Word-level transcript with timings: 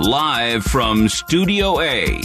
Live 0.00 0.64
from 0.64 1.10
Studio 1.10 1.78
A. 1.82 2.22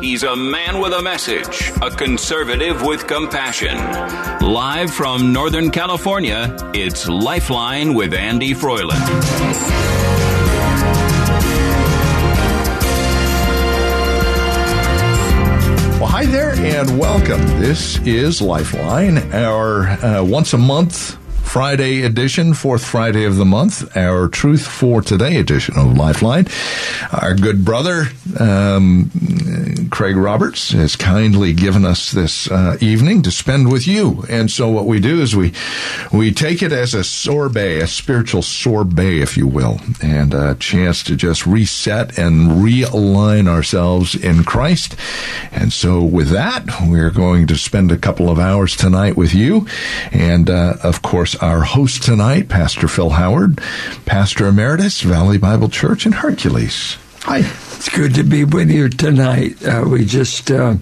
He's 0.00 0.22
a 0.22 0.34
man 0.34 0.80
with 0.80 0.94
a 0.94 1.02
message, 1.02 1.70
a 1.82 1.90
conservative 1.90 2.80
with 2.80 3.06
compassion. 3.06 3.76
Live 4.40 4.90
from 4.90 5.30
Northern 5.30 5.70
California, 5.70 6.56
it's 6.72 7.06
Lifeline 7.06 7.92
with 7.92 8.14
Andy 8.14 8.54
Froiland. 8.54 9.06
Well, 16.00 16.08
hi 16.08 16.24
there 16.24 16.54
and 16.54 16.98
welcome. 16.98 17.42
This 17.60 17.98
is 18.06 18.40
Lifeline, 18.40 19.18
our 19.34 19.88
uh, 19.88 20.24
once 20.24 20.54
a 20.54 20.58
month 20.58 21.19
Friday 21.50 22.02
edition, 22.02 22.54
fourth 22.54 22.84
Friday 22.84 23.24
of 23.24 23.34
the 23.34 23.44
month, 23.44 23.96
our 23.96 24.28
Truth 24.28 24.64
for 24.68 25.02
Today 25.02 25.36
edition 25.36 25.76
of 25.76 25.96
Lifeline. 25.96 26.46
Our 27.10 27.34
good 27.34 27.64
brother, 27.64 28.04
um, 28.38 29.10
Craig 29.90 30.14
Roberts, 30.14 30.70
has 30.70 30.94
kindly 30.94 31.52
given 31.52 31.84
us 31.84 32.12
this 32.12 32.48
uh, 32.48 32.78
evening 32.80 33.22
to 33.22 33.32
spend 33.32 33.72
with 33.72 33.88
you. 33.88 34.24
And 34.30 34.48
so 34.48 34.68
what 34.68 34.86
we 34.86 35.00
do 35.00 35.20
is 35.20 35.34
we, 35.34 35.52
we 36.12 36.32
take 36.32 36.62
it 36.62 36.70
as 36.70 36.94
a 36.94 37.02
sorbet, 37.02 37.80
a 37.80 37.88
spiritual 37.88 38.42
sorbet, 38.42 39.18
if 39.18 39.36
you 39.36 39.48
will, 39.48 39.80
and 40.00 40.32
a 40.32 40.54
chance 40.54 41.02
to 41.02 41.16
just 41.16 41.48
reset 41.48 42.16
and 42.16 42.62
realign 42.62 43.48
ourselves 43.48 44.14
in 44.14 44.44
Christ. 44.44 44.94
And 45.50 45.72
so 45.72 46.00
with 46.00 46.28
that, 46.28 46.64
we're 46.86 47.10
going 47.10 47.48
to 47.48 47.56
spend 47.56 47.90
a 47.90 47.98
couple 47.98 48.30
of 48.30 48.38
hours 48.38 48.76
tonight 48.76 49.16
with 49.16 49.34
you. 49.34 49.66
And, 50.12 50.48
uh, 50.48 50.76
of 50.84 51.02
course, 51.02 51.39
our 51.40 51.62
host 51.62 52.02
tonight, 52.02 52.48
Pastor 52.48 52.88
Phil 52.88 53.10
Howard, 53.10 53.60
Pastor 54.06 54.46
Emeritus, 54.46 55.00
Valley 55.00 55.38
Bible 55.38 55.68
Church 55.68 56.06
in 56.06 56.12
Hercules. 56.12 56.96
Hi. 57.22 57.38
It's 57.38 57.88
good 57.88 58.14
to 58.16 58.22
be 58.22 58.44
with 58.44 58.70
you 58.70 58.88
tonight. 58.90 59.62
Uh, 59.64 59.86
we 59.88 60.04
just, 60.04 60.50
uh, 60.50 60.74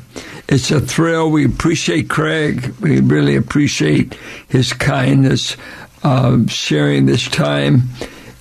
it's 0.49 0.71
a 0.71 0.81
thrill. 0.81 1.31
We 1.31 1.45
appreciate 1.45 2.09
Craig. 2.09 2.75
We 2.81 3.01
really 3.01 3.37
appreciate 3.37 4.15
his 4.49 4.73
kindness, 4.73 5.57
uh, 6.03 6.47
sharing 6.49 7.07
this 7.07 7.29
time 7.29 7.83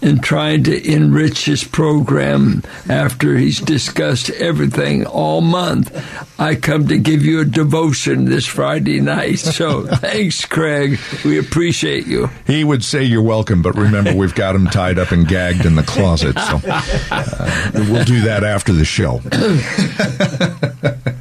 and 0.01 0.21
trying 0.23 0.63
to 0.63 0.91
enrich 0.91 1.45
his 1.45 1.63
program 1.63 2.63
after 2.87 3.35
he's 3.35 3.59
discussed 3.59 4.29
everything 4.31 5.05
all 5.05 5.41
month. 5.41 5.91
I 6.39 6.55
come 6.55 6.87
to 6.87 6.97
give 6.97 7.25
you 7.25 7.41
a 7.41 7.45
devotion 7.45 8.25
this 8.25 8.45
Friday 8.45 9.01
night. 9.01 9.39
So 9.39 9.85
thanks, 9.97 10.45
Craig. 10.45 10.99
We 11.25 11.39
appreciate 11.39 12.05
you. 12.05 12.29
He 12.45 12.63
would 12.63 12.83
say 12.83 13.03
you're 13.03 13.21
welcome, 13.21 13.61
but 13.61 13.75
remember, 13.75 14.13
we've 14.15 14.35
got 14.35 14.55
him 14.55 14.67
tied 14.67 14.99
up 14.99 15.11
and 15.11 15.27
gagged 15.27 15.65
in 15.65 15.75
the 15.75 15.83
closet. 15.83 16.37
So 16.39 16.61
uh, 16.65 17.69
we'll 17.73 18.05
do 18.05 18.21
that 18.21 18.43
after 18.43 18.73
the 18.73 18.85
show. 18.85 19.21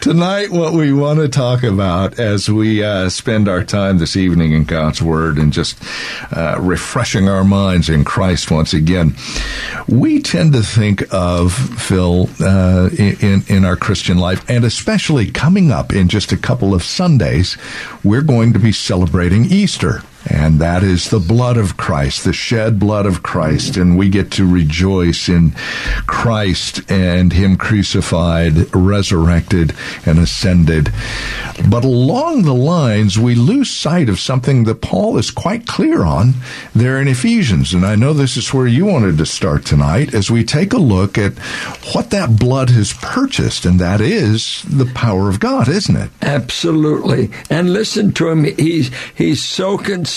Tonight, 0.00 0.50
what 0.50 0.72
we 0.72 0.92
want 0.92 1.20
to 1.20 1.28
talk 1.28 1.62
about 1.62 2.18
as 2.18 2.48
we 2.48 2.82
uh, 2.82 3.08
spend 3.08 3.48
our 3.48 3.64
time 3.64 3.98
this 3.98 4.16
evening 4.16 4.52
in 4.52 4.64
God's 4.64 5.00
Word 5.00 5.38
and 5.38 5.52
just 5.52 5.78
uh, 6.32 6.56
refreshing 6.60 7.28
our 7.28 7.44
minds 7.44 7.88
in 7.88 8.04
Christ 8.04 8.50
once 8.50 8.74
again, 8.74 9.14
we 9.88 10.20
tend 10.20 10.52
to 10.54 10.62
think 10.62 11.04
of 11.12 11.52
Phil 11.52 12.28
uh, 12.40 12.90
in 12.98 13.44
in 13.48 13.64
our 13.64 13.76
Christian 13.76 14.18
life, 14.18 14.44
and 14.48 14.64
especially 14.64 15.30
coming 15.30 15.70
up 15.70 15.92
in 15.92 16.08
just 16.08 16.32
a 16.32 16.36
couple 16.36 16.74
of 16.74 16.82
Sundays, 16.82 17.56
we're 18.04 18.22
going 18.22 18.52
to 18.52 18.58
be 18.58 18.72
celebrating 18.72 19.44
Easter. 19.46 20.02
And 20.28 20.60
that 20.60 20.82
is 20.82 21.10
the 21.10 21.18
blood 21.18 21.56
of 21.56 21.76
Christ, 21.76 22.24
the 22.24 22.32
shed 22.32 22.78
blood 22.78 23.06
of 23.06 23.22
Christ. 23.22 23.76
And 23.76 23.98
we 23.98 24.08
get 24.08 24.30
to 24.32 24.46
rejoice 24.46 25.28
in 25.28 25.52
Christ 26.06 26.80
and 26.90 27.32
Him 27.32 27.56
crucified, 27.56 28.74
resurrected, 28.74 29.74
and 30.06 30.18
ascended. 30.18 30.92
But 31.68 31.84
along 31.84 32.42
the 32.42 32.54
lines, 32.54 33.18
we 33.18 33.34
lose 33.34 33.70
sight 33.70 34.08
of 34.08 34.20
something 34.20 34.64
that 34.64 34.80
Paul 34.80 35.18
is 35.18 35.30
quite 35.30 35.66
clear 35.66 36.04
on 36.04 36.34
there 36.74 37.00
in 37.00 37.08
Ephesians. 37.08 37.74
And 37.74 37.84
I 37.84 37.96
know 37.96 38.12
this 38.12 38.36
is 38.36 38.54
where 38.54 38.66
you 38.66 38.86
wanted 38.86 39.18
to 39.18 39.26
start 39.26 39.64
tonight 39.64 40.14
as 40.14 40.30
we 40.30 40.44
take 40.44 40.72
a 40.72 40.78
look 40.78 41.18
at 41.18 41.38
what 41.94 42.10
that 42.10 42.38
blood 42.38 42.70
has 42.70 42.92
purchased. 42.92 43.64
And 43.64 43.80
that 43.80 44.00
is 44.00 44.62
the 44.62 44.90
power 44.94 45.28
of 45.28 45.40
God, 45.40 45.68
isn't 45.68 45.96
it? 45.96 46.10
Absolutely. 46.22 47.30
And 47.50 47.72
listen 47.72 48.12
to 48.12 48.28
him. 48.28 48.44
He's, 48.44 48.90
he's 49.14 49.42
so 49.42 49.78
concerned 49.78 50.11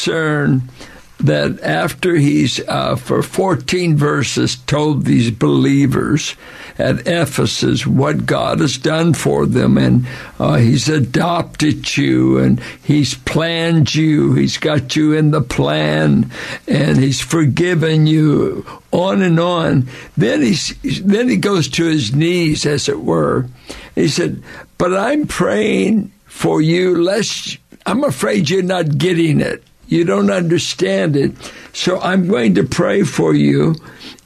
that 1.19 1.59
after 1.61 2.15
he's 2.15 2.59
uh, 2.67 2.95
for 2.95 3.23
14 3.23 3.95
verses 3.95 4.57
told 4.57 5.05
these 5.05 5.31
believers 5.31 6.35
at 6.77 7.07
Ephesus 7.07 7.87
what 7.87 8.25
God 8.25 8.59
has 8.59 8.77
done 8.77 9.13
for 9.13 9.45
them 9.45 9.77
and 9.77 10.05
uh, 10.39 10.55
he's 10.55 10.89
adopted 10.89 11.95
you 11.95 12.37
and 12.37 12.59
he's 12.83 13.13
planned 13.13 13.95
you 13.95 14.33
he's 14.33 14.57
got 14.57 14.95
you 14.95 15.13
in 15.13 15.31
the 15.31 15.41
plan 15.41 16.29
and 16.67 16.97
he's 16.97 17.21
forgiven 17.21 18.07
you 18.07 18.65
on 18.91 19.21
and 19.21 19.39
on. 19.39 19.87
Then 20.17 20.41
he's 20.41 20.75
then 21.01 21.29
he 21.29 21.37
goes 21.37 21.69
to 21.69 21.85
his 21.85 22.13
knees 22.13 22.65
as 22.65 22.89
it 22.89 22.99
were. 22.99 23.47
He 23.95 24.09
said 24.09 24.43
but 24.77 24.93
I'm 24.93 25.27
praying 25.27 26.11
for 26.25 26.61
you 26.61 27.01
lest 27.01 27.57
I'm 27.85 28.03
afraid 28.03 28.49
you're 28.49 28.63
not 28.63 28.97
getting 28.97 29.39
it 29.39 29.63
you 29.87 30.03
don't 30.03 30.31
understand 30.31 31.15
it. 31.15 31.33
So 31.73 31.99
I'm 31.99 32.27
going 32.27 32.55
to 32.55 32.63
pray 32.63 33.03
for 33.03 33.33
you. 33.33 33.75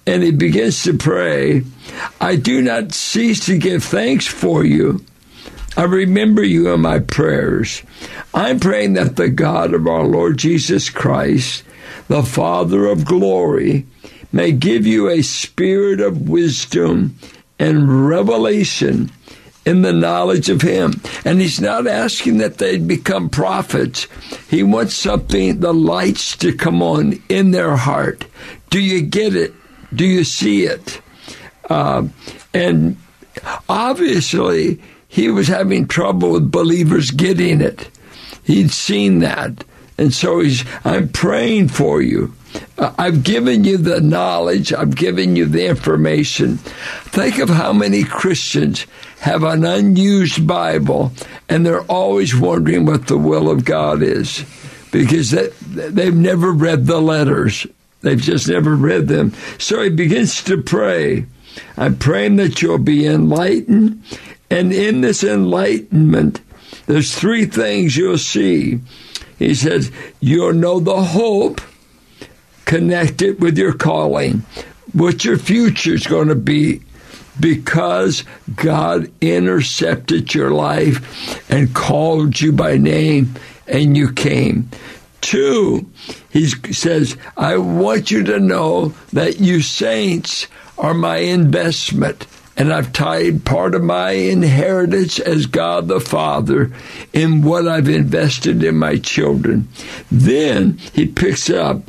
And 0.06 0.24
he 0.24 0.32
begins 0.32 0.84
to 0.84 0.98
pray. 0.98 1.64
I 2.20 2.36
do 2.36 2.62
not 2.62 2.94
cease 2.94 3.46
to 3.46 3.58
give 3.58 3.84
thanks 3.84 4.26
for 4.26 4.64
you. 4.64 5.04
I 5.78 5.84
remember 5.84 6.44
you 6.44 6.74
in 6.74 6.82
my 6.82 7.00
prayers. 7.00 7.84
I'm 8.34 8.60
praying 8.60 8.94
that 8.94 9.16
the 9.16 9.30
God 9.30 9.74
of 9.74 9.88
our 9.88 10.04
Lord 10.04 10.38
Jesus 10.38 10.90
Christ, 10.90 11.64
the 12.08 12.24
Father 12.24 12.88
of 12.88 13.06
glory, 13.06 13.86
may 14.32 14.52
give 14.52 14.86
you 14.86 15.10
a 15.10 15.22
spirit 15.22 16.02
of 16.02 16.28
wisdom 16.28 17.16
and 17.60 18.08
revelation 18.08 19.12
in 19.70 19.84
the 19.84 19.94
knowledge 19.94 20.50
of 20.50 20.62
Him. 20.62 21.00
And 21.24 21.40
He's 21.40 21.62
not 21.62 21.86
asking 21.86 22.40
that 22.40 22.58
they 22.58 22.78
become 22.78 23.30
prophets. 23.30 24.08
He 24.50 24.64
wants 24.64 24.96
something, 24.96 25.60
the 25.60 25.74
lights 25.74 26.36
to 26.38 26.56
come 26.56 26.82
on 26.82 27.22
in 27.30 27.52
their 27.52 27.76
heart. 27.76 28.26
Do 28.70 28.80
you 28.80 29.02
get 29.02 29.36
it? 29.36 29.54
Do 29.94 30.06
you 30.06 30.24
see 30.24 30.64
it? 30.64 31.02
Uh, 31.70 32.08
and 32.54 32.98
obviously, 33.70 34.82
he 35.08 35.30
was 35.30 35.48
having 35.48 35.88
trouble 35.88 36.32
with 36.32 36.52
believers 36.52 37.12
getting 37.12 37.62
it. 37.62 37.90
He'd 38.44 38.72
seen 38.72 39.20
that. 39.20 39.64
And 40.00 40.14
so 40.14 40.40
he's, 40.40 40.64
I'm 40.86 41.10
praying 41.10 41.68
for 41.68 42.02
you. 42.02 42.34
Uh, 42.78 42.94
I've 42.98 43.24
given 43.24 43.64
you 43.64 43.78
the 43.78 44.02
knowledge. 44.02 44.74
I've 44.74 44.96
given 44.96 45.36
you 45.36 45.46
the 45.46 45.68
information. 45.68 46.58
Think 46.58 47.38
of 47.40 47.50
how 47.50 47.74
many 47.74 48.04
Christians 48.04 48.88
have 49.20 49.44
an 49.44 49.66
unused 49.66 50.48
Bible 50.48 51.12
and 51.48 51.66
they're 51.66 51.82
always 51.84 52.36
wondering 52.36 52.86
what 52.86 53.08
the 53.08 53.18
will 53.18 53.50
of 53.50 53.66
God 53.66 54.02
is 54.02 54.46
because 54.92 55.32
they, 55.32 55.50
they've 55.68 56.16
never 56.16 56.52
read 56.52 56.86
the 56.86 57.02
letters. 57.02 57.68
They've 58.02 58.22
just 58.22 58.48
never 58.48 58.76
read 58.76 59.08
them. 59.08 59.34
So 59.58 59.82
he 59.82 59.90
begins 59.90 60.42
to 60.44 60.62
pray. 60.62 61.26
I'm 61.78 61.98
praying 61.98 62.38
that 62.38 62.62
you'll 62.62 62.78
be 62.78 63.06
enlightened. 63.06 64.04
And 64.50 64.72
in 64.72 65.02
this 65.02 65.24
enlightenment, 65.24 66.42
there's 66.86 67.14
three 67.14 67.46
things 67.46 67.98
you'll 67.98 68.18
see. 68.18 68.80
He 69.38 69.54
says, 69.54 69.92
you'll 70.20 70.54
know 70.54 70.80
the 70.80 71.02
hope 71.02 71.62
connected 72.66 73.42
with 73.42 73.58
your 73.58 73.74
calling, 73.74 74.44
what 74.94 75.26
your 75.26 75.38
future 75.38 75.94
is 75.94 76.08
going 76.08 76.30
to 76.30 76.36
be 76.36 76.82
because 77.40 78.24
God 78.56 79.12
intercepted 79.22 80.34
your 80.34 80.52
life 80.52 81.50
and 81.50 81.74
called 81.74 82.40
you 82.40 82.52
by 82.52 82.78
name 82.78 83.36
and 83.68 83.96
you 83.96 84.12
came. 84.12 84.70
Two, 85.22 85.90
he 86.30 86.48
says, 86.48 87.18
I 87.36 87.58
want 87.58 88.12
you 88.12 88.24
to 88.24 88.40
know 88.40 88.94
that 89.14 89.40
you 89.40 89.62
saints 89.62 90.48
are 90.78 90.94
my 90.94 91.18
investment 91.18 92.26
and 92.60 92.74
I've 92.74 92.92
tied 92.92 93.46
part 93.46 93.74
of 93.74 93.84
my 93.84 94.12
inheritance 94.12 95.18
as 95.18 95.46
God 95.46 95.88
the 95.88 96.02
Father 96.02 96.72
in 97.14 97.42
what 97.42 97.70
I've 97.70 97.88
invested 97.88 98.62
in 98.64 98.76
my 98.76 98.98
children. 98.98 99.70
Then 100.12 100.78
he 100.94 101.08
picks 101.08 101.50
up 101.50 101.82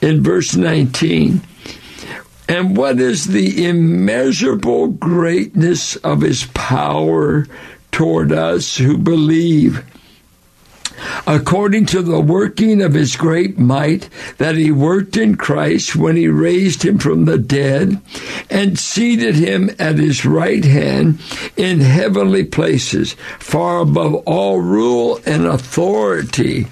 in 0.00 0.22
verse 0.22 0.54
19. 0.54 1.40
And 2.48 2.76
what 2.76 3.00
is 3.00 3.24
the 3.24 3.66
immeasurable 3.66 4.88
greatness 4.88 5.96
of 5.96 6.20
his 6.20 6.46
power 6.54 7.46
toward 7.90 8.32
us 8.32 8.76
who 8.76 8.96
believe? 8.96 9.84
according 11.26 11.86
to 11.86 12.02
the 12.02 12.20
working 12.20 12.80
of 12.82 12.94
his 12.94 13.16
great 13.16 13.58
might 13.58 14.08
that 14.38 14.56
he 14.56 14.70
worked 14.70 15.16
in 15.16 15.36
Christ 15.36 15.96
when 15.96 16.16
he 16.16 16.28
raised 16.28 16.84
him 16.84 16.98
from 16.98 17.24
the 17.24 17.38
dead 17.38 18.00
and 18.50 18.78
seated 18.78 19.34
him 19.34 19.70
at 19.78 19.98
his 19.98 20.24
right 20.24 20.64
hand 20.64 21.20
in 21.56 21.80
heavenly 21.80 22.44
places, 22.44 23.14
far 23.38 23.80
above 23.80 24.14
all 24.26 24.60
rule 24.60 25.20
and 25.26 25.46
authority. 25.46 26.66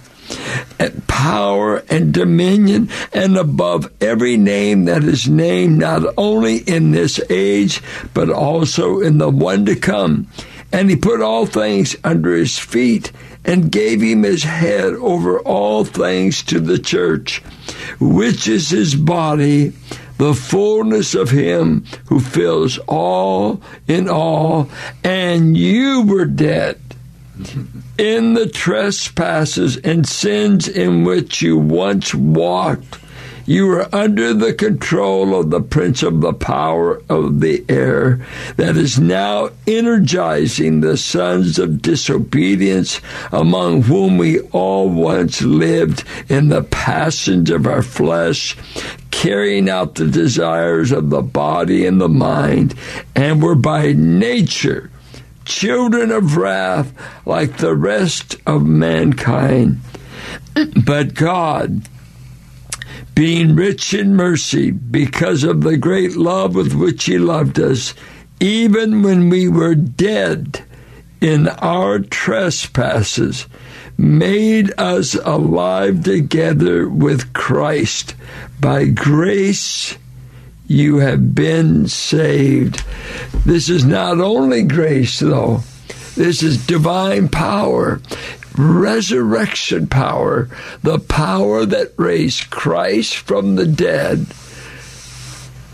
And 0.79 1.07
power 1.07 1.79
and 1.89 2.13
dominion, 2.13 2.91
and 3.13 3.37
above 3.37 3.91
every 4.01 4.37
name 4.37 4.85
that 4.87 5.05
is 5.05 5.29
named, 5.29 5.79
not 5.79 6.03
only 6.17 6.59
in 6.59 6.91
this 6.91 7.21
age, 7.31 7.81
but 8.13 8.31
also 8.31 9.01
in 9.01 9.19
the 9.19 9.31
one 9.31 9.67
to 9.67 9.77
come. 9.77 10.29
And 10.73 10.91
he 10.91 10.97
put 10.97 11.23
all 11.23 11.47
things 11.47 11.95
under 12.03 12.35
his 12.35 12.59
feet 12.59 13.13
and 13.45 13.71
gave 13.71 14.01
him 14.01 14.23
his 14.23 14.43
head 14.43 14.95
over 14.95 15.39
all 15.41 15.85
things 15.85 16.43
to 16.45 16.61
the 16.61 16.79
church, 16.79 17.39
which 18.01 18.49
is 18.49 18.71
his 18.71 18.95
body, 18.95 19.73
the 20.19 20.35
fullness 20.35 21.15
of 21.15 21.31
him 21.31 21.85
who 22.07 22.21
fills 22.21 22.79
all 22.89 23.61
in 23.87 24.09
all. 24.09 24.69
And 25.03 25.57
you 25.57 26.03
were 26.03 26.25
dead 26.25 26.81
in 27.99 28.35
the 28.35 28.49
trespasses 28.49 29.77
and 29.79 30.07
sins 30.07 30.69
in 30.69 31.05
which 31.05 31.43
you 31.43 31.57
once 31.57 32.15
walked 32.15 32.99
you 33.47 33.67
were 33.67 33.95
under 33.95 34.33
the 34.33 34.55
control 34.55 35.39
of 35.39 35.51
the 35.51 35.61
prince 35.61 36.03
of 36.03 36.23
the 36.23 36.33
power 36.33 37.03
of 37.11 37.41
the 37.41 37.63
air 37.69 38.25
that 38.57 38.77
is 38.77 38.99
now 38.99 39.51
energizing 39.67 40.81
the 40.81 40.97
sons 40.97 41.59
of 41.59 41.83
disobedience, 41.83 43.03
among 43.33 43.83
whom 43.83 44.17
we 44.17 44.41
all 44.41 44.89
once 44.89 45.43
lived 45.43 46.05
in 46.31 46.49
the 46.49 46.63
passions 46.63 47.51
of 47.51 47.67
our 47.67 47.83
flesh, 47.83 48.57
carrying 49.11 49.69
out 49.69 49.97
the 49.97 50.07
desires 50.07 50.91
of 50.91 51.11
the 51.11 51.23
body 51.23 51.85
and 51.85 52.01
the 52.01 52.09
mind, 52.09 52.75
and 53.15 53.43
were 53.43 53.55
by 53.55 53.93
nature 53.93 54.91
children 55.45 56.11
of 56.11 56.37
wrath 56.37 56.93
like 57.27 57.59
the 57.59 57.75
rest 57.75 58.37
of 58.47 58.67
mankind. 58.67 59.81
But 60.85 61.15
God, 61.15 61.89
being 63.15 63.55
rich 63.55 63.95
in 63.95 64.17
mercy 64.17 64.71
because 64.71 65.45
of 65.45 65.63
the 65.63 65.77
great 65.77 66.17
love 66.17 66.55
with 66.55 66.75
which 66.75 67.05
he 67.05 67.19
loved 67.19 67.61
us, 67.61 67.95
even 68.41 69.03
when 69.03 69.31
we 69.31 69.49
were 69.49 69.75
dead 69.75 70.65
in 71.21 71.49
our 71.49 72.01
trespasses, 72.01 73.47
made 73.97 74.73
us 74.79 75.15
alive 75.15 76.03
together 76.05 76.89
with 76.89 77.33
Christ. 77.33 78.15
By 78.61 78.87
grace, 78.87 79.97
you 80.67 80.99
have 80.99 81.35
been 81.35 81.89
saved. 81.89 82.85
This 83.45 83.69
is 83.69 83.85
not 83.85 84.21
only 84.21 84.63
grace, 84.63 85.19
though. 85.21 85.63
This 86.17 86.43
is 86.43 86.67
divine 86.67 87.29
power 87.29 88.01
resurrection 88.57 89.87
power, 89.89 90.49
the 90.83 90.99
power 90.99 91.67
that 91.67 91.93
raised 91.97 92.51
Christ 92.51 93.17
from 93.17 93.57
the 93.57 93.67
dead. 93.67 94.27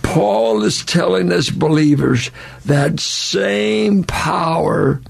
Paul 0.02 0.64
is 0.64 0.84
telling 0.84 1.31
us 1.31 1.50
believers 1.50 2.31
that 2.64 2.98
same 2.98 4.02
power 4.02 5.00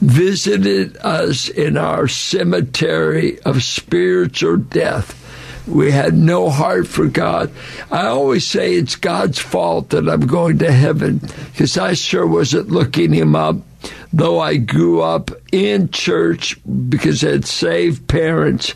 visited 0.00 0.96
us 0.98 1.48
in 1.48 1.78
our 1.78 2.06
cemetery 2.06 3.40
of 3.42 3.62
spiritual 3.62 4.58
death. 4.58 5.18
We 5.66 5.92
had 5.92 6.14
no 6.14 6.50
heart 6.50 6.88
for 6.88 7.06
God. 7.06 7.52
I 7.90 8.06
always 8.06 8.46
say 8.46 8.74
it's 8.74 8.96
God's 8.96 9.38
fault 9.38 9.90
that 9.90 10.08
I'm 10.08 10.26
going 10.26 10.58
to 10.58 10.72
heaven 10.72 11.18
because 11.52 11.78
I 11.78 11.94
sure 11.94 12.26
wasn't 12.26 12.70
looking 12.70 13.12
Him 13.12 13.36
up 13.36 13.56
though 14.12 14.40
I 14.40 14.56
grew 14.56 15.00
up 15.00 15.30
in 15.50 15.90
church 15.90 16.58
because 16.88 17.24
I 17.24 17.30
had 17.30 17.46
saved 17.46 18.08
parents, 18.08 18.74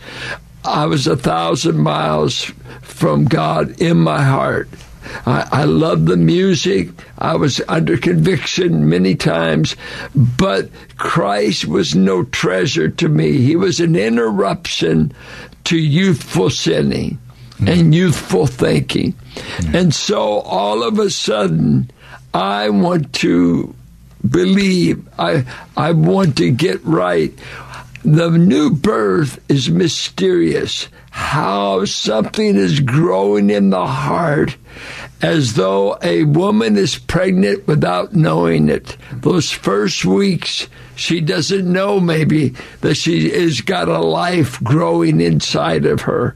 I 0.65 0.87
was 0.87 1.07
a 1.07 1.17
thousand 1.17 1.79
miles 1.79 2.45
from 2.83 3.27
God 3.27 3.81
in 3.81 3.99
my 3.99 4.23
heart. 4.23 4.69
I, 5.25 5.49
I 5.53 5.65
loved 5.65 6.07
the 6.07 6.17
music. 6.17 6.89
I 7.19 7.37
was 7.37 7.61
under 7.69 7.97
conviction 7.97 8.89
many 8.89 9.15
times, 9.15 9.77
but 10.15 10.71
Christ 10.97 11.67
was 11.67 11.95
no 11.95 12.25
treasure 12.25 12.89
to 12.89 13.09
me. 13.09 13.39
He 13.39 13.55
was 13.55 13.79
an 13.79 13.95
interruption 13.95 15.13
to 15.67 15.79
youthful 15.79 16.51
sinning 16.51 17.19
mm. 17.59 17.69
and 17.69 17.95
youthful 17.95 18.47
thinking. 18.47 19.13
Mm. 19.35 19.75
And 19.75 19.95
so 19.95 20.41
all 20.41 20.83
of 20.83 20.99
a 20.99 21.11
sudden, 21.11 21.91
I 22.35 22.71
want 22.71 23.13
to 23.15 23.75
believe. 24.29 25.07
I 25.19 25.45
I 25.77 25.93
want 25.93 26.37
to 26.39 26.51
get 26.51 26.85
right. 26.85 27.33
The 28.05 28.31
new 28.31 28.71
birth 28.71 29.41
is 29.49 29.69
mysterious. 29.69 30.89
How 31.11 31.87
something 31.87 32.57
is 32.57 32.81
growing 32.81 33.51
in 33.51 33.71
the 33.71 33.87
heart 33.87 34.57
as 35.23 35.55
though 35.55 35.99
a 36.03 36.25
woman 36.25 36.77
is 36.77 36.99
pregnant 36.99 37.67
without 37.67 38.13
knowing 38.15 38.69
it. 38.69 38.97
Those 39.13 39.51
first 39.51 40.05
weeks, 40.05 40.69
she 40.97 41.21
doesn't 41.21 41.71
know 41.71 42.01
maybe 42.01 42.55
that 42.81 42.97
she 42.97 43.31
has 43.31 43.61
got 43.61 43.89
a 43.89 44.01
life 44.01 44.63
growing 44.63 45.21
inside 45.21 45.85
of 45.85 46.03
her. 46.03 46.35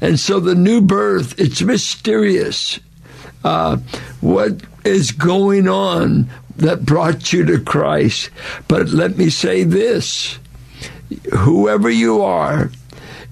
And 0.00 0.18
so 0.18 0.40
the 0.40 0.54
new 0.54 0.80
birth, 0.80 1.38
it's 1.38 1.62
mysterious. 1.62 2.80
Uh, 3.44 3.76
what 4.20 4.62
is 4.84 5.12
going 5.12 5.68
on 5.68 6.28
that 6.56 6.84
brought 6.84 7.32
you 7.32 7.44
to 7.44 7.60
Christ. 7.60 8.30
But 8.66 8.88
let 8.88 9.16
me 9.16 9.30
say 9.30 9.64
this 9.64 10.38
whoever 11.32 11.88
you 11.88 12.22
are, 12.22 12.70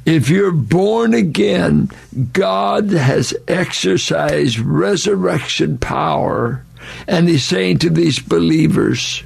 if 0.06 0.28
you're 0.28 0.52
born 0.52 1.12
again, 1.12 1.90
God 2.32 2.90
has 2.90 3.34
exercised 3.48 4.58
resurrection 4.58 5.78
power. 5.78 6.64
And 7.08 7.28
He's 7.28 7.44
saying 7.44 7.78
to 7.78 7.90
these 7.90 8.20
believers, 8.20 9.24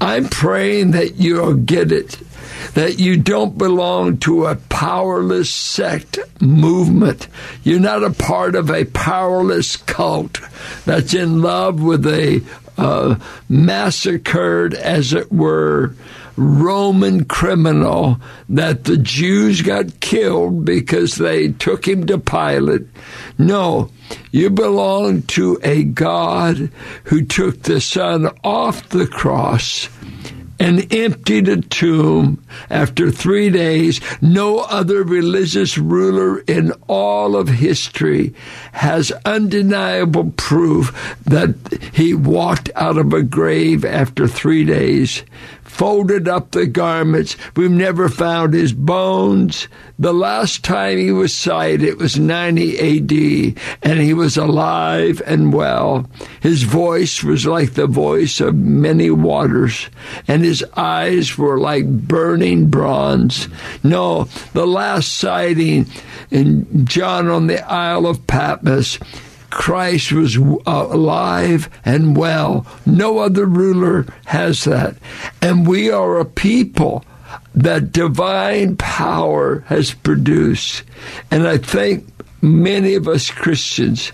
I'm 0.00 0.28
praying 0.28 0.92
that 0.92 1.16
you'll 1.16 1.54
get 1.54 1.92
it 1.92 2.18
that 2.74 2.98
you 2.98 3.16
don't 3.16 3.56
belong 3.56 4.18
to 4.18 4.46
a 4.46 4.56
powerless 4.56 5.50
sect 5.50 6.18
movement. 6.40 7.28
You're 7.62 7.80
not 7.80 8.04
a 8.04 8.10
part 8.10 8.54
of 8.54 8.70
a 8.70 8.84
powerless 8.84 9.76
cult 9.76 10.40
that's 10.84 11.14
in 11.14 11.40
love 11.40 11.80
with 11.80 12.06
a 12.06 12.42
uh, 12.76 13.16
massacred, 13.48 14.74
as 14.74 15.14
it 15.14 15.32
were, 15.32 15.94
Roman 16.36 17.24
criminal 17.24 18.20
that 18.48 18.84
the 18.84 18.96
Jews 18.96 19.62
got 19.62 20.00
killed 20.00 20.64
because 20.64 21.16
they 21.16 21.48
took 21.48 21.86
him 21.88 22.06
to 22.06 22.18
Pilate. 22.18 22.86
No, 23.38 23.90
you 24.30 24.50
belong 24.50 25.22
to 25.22 25.58
a 25.62 25.84
God 25.84 26.70
who 27.04 27.24
took 27.24 27.62
the 27.62 27.80
Son 27.80 28.28
off 28.44 28.88
the 28.90 29.06
cross 29.06 29.88
and 30.58 30.92
emptied 30.92 31.48
a 31.48 31.60
tomb 31.60 32.44
after 32.70 33.10
three 33.10 33.50
days. 33.50 34.00
No 34.20 34.60
other 34.60 35.02
religious 35.02 35.76
ruler 35.78 36.40
in 36.40 36.72
all 36.88 37.36
of 37.36 37.48
history 37.48 38.34
has 38.72 39.12
undeniable 39.24 40.32
proof 40.36 41.16
that 41.24 41.54
he 41.92 42.14
walked 42.14 42.70
out 42.74 42.96
of 42.96 43.12
a 43.12 43.22
grave 43.22 43.84
after 43.84 44.26
three 44.26 44.64
days 44.64 45.22
folded 45.76 46.26
up 46.26 46.52
the 46.52 46.66
garments. 46.66 47.36
We've 47.54 47.70
never 47.70 48.08
found 48.08 48.54
his 48.54 48.72
bones. 48.72 49.68
The 49.98 50.14
last 50.14 50.64
time 50.64 50.96
he 50.96 51.12
was 51.12 51.34
sighted, 51.34 51.82
it 51.82 51.98
was 51.98 52.18
90 52.18 52.78
AD, 52.78 53.58
and 53.82 54.00
he 54.00 54.14
was 54.14 54.38
alive 54.38 55.20
and 55.26 55.52
well. 55.52 56.08
His 56.40 56.62
voice 56.62 57.22
was 57.22 57.44
like 57.44 57.74
the 57.74 57.86
voice 57.86 58.40
of 58.40 58.54
many 58.54 59.10
waters, 59.10 59.90
and 60.26 60.42
his 60.46 60.64
eyes 60.76 61.36
were 61.36 61.58
like 61.58 61.84
burning 61.86 62.70
bronze. 62.70 63.48
No, 63.82 64.24
the 64.52 64.64
last 64.64 65.12
sighting 65.12 65.86
in 66.30 66.86
John 66.86 67.26
on 67.26 67.48
the 67.48 67.68
Isle 67.68 68.06
of 68.06 68.28
Patmos, 68.28 69.00
Christ 69.50 70.12
was 70.12 70.36
uh, 70.38 70.60
alive 70.66 71.68
and 71.84 72.16
well. 72.16 72.64
No 72.86 73.18
other 73.18 73.44
ruler 73.44 74.06
has 74.26 74.62
that. 74.64 74.96
And 75.42 75.66
we 75.66 75.90
are 75.90 76.20
a 76.20 76.24
people 76.24 77.04
that 77.56 77.90
divine 77.90 78.76
power 78.76 79.64
has 79.66 79.94
produced. 79.94 80.84
And 81.32 81.48
I 81.48 81.58
think 81.58 82.06
many 82.40 82.94
of 82.94 83.08
us 83.08 83.32
Christians, 83.32 84.12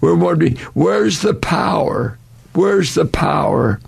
we're 0.00 0.14
wondering, 0.14 0.58
where's 0.74 1.22
the 1.22 1.34
power? 1.34 2.18
Where's 2.54 2.94
the 2.94 3.06
power? 3.06 3.80